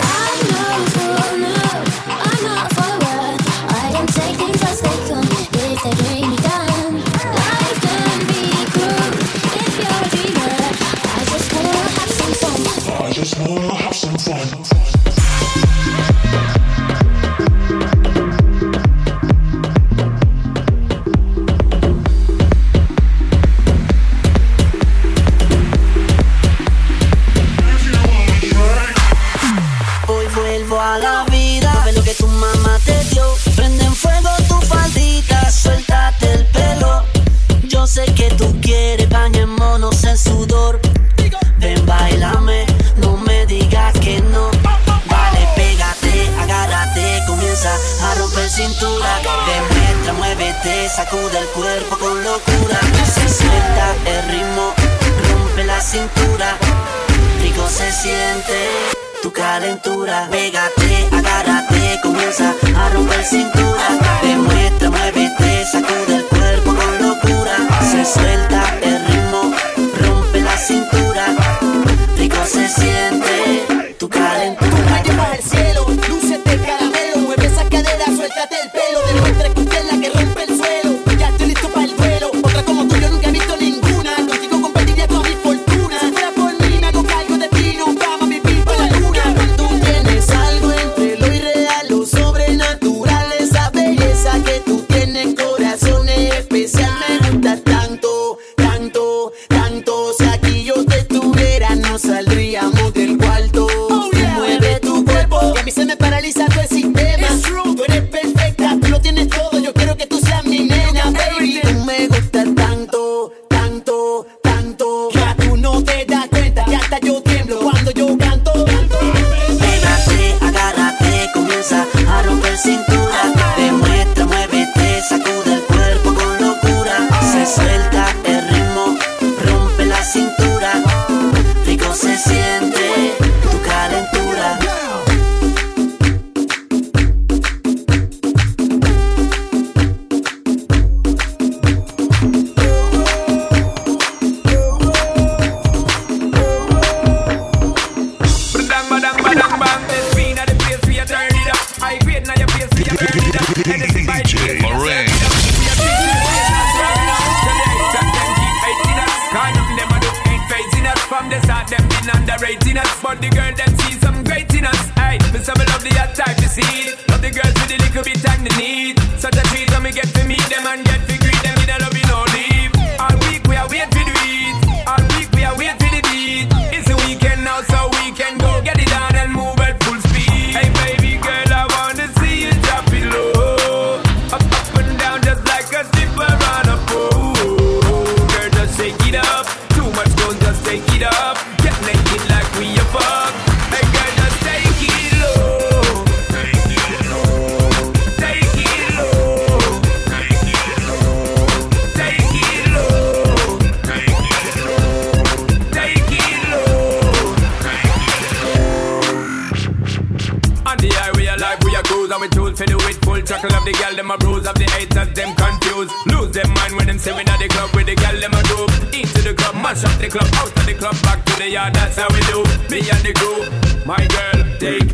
I'm 0.00 0.38
not 0.52 0.80
for 0.92 1.38
now 1.38 1.78
I'm 2.08 2.44
not 2.44 2.72
for 2.74 2.92
what 3.04 3.36
I 3.72 3.92
am 3.98 4.06
taking 4.06 4.52
just 4.52 4.82
they 4.82 4.98
come 5.08 5.24
If 5.24 5.50
they 5.50 5.92
bring 6.02 6.30
me 6.30 6.36
down 6.36 6.94
Life 7.38 7.80
can 7.84 8.18
be 8.28 8.42
cruel 8.72 9.12
If 9.56 9.74
you're 9.78 9.96
a 9.96 10.10
dreamer 10.12 10.56
I 11.16 11.24
just 11.32 11.52
wanna 11.54 11.76
have 11.96 12.12
some 12.20 12.34
fun 12.40 13.04
I 13.04 13.12
just 13.12 13.38
wanna 13.38 13.74
have 13.74 13.94
some 13.96 14.18
fun 14.18 14.77
calentura. 59.58 60.28
Pégate, 60.30 61.08
agárrate, 61.10 62.00
comienza 62.02 62.54
a 62.76 62.88
romper 62.90 63.24
cintura. 63.24 63.86
Demuestra, 64.22 64.90
muévete, 64.90 65.64
sacude. 65.72 66.07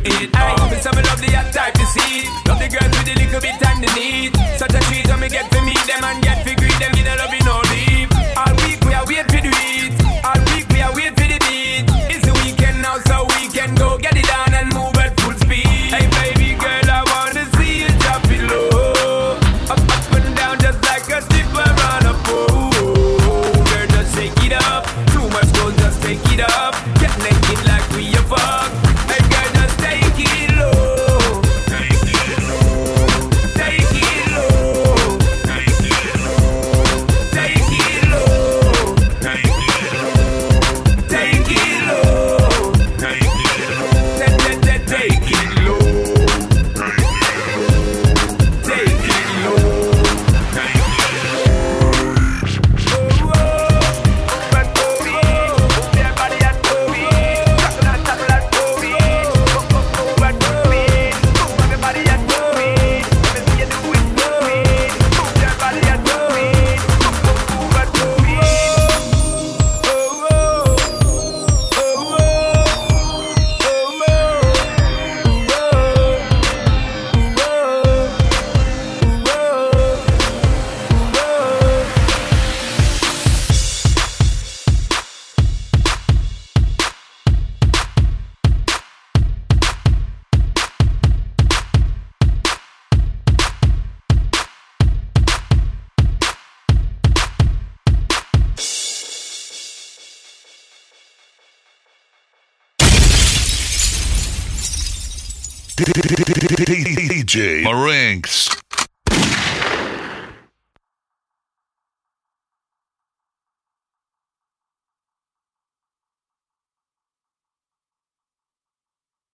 it. 0.05 0.31
Aye, 0.37 0.71
me 0.71 0.77
say 0.77 0.91
me 0.93 1.03
love 1.03 1.21
the 1.21 1.31
hot 1.33 1.53
type 1.53 1.75
to 1.75 1.87
see. 1.87 2.29
Love 2.47 2.59
the 2.59 2.69
girl 2.69 2.89
with 2.89 3.07
the 3.07 3.24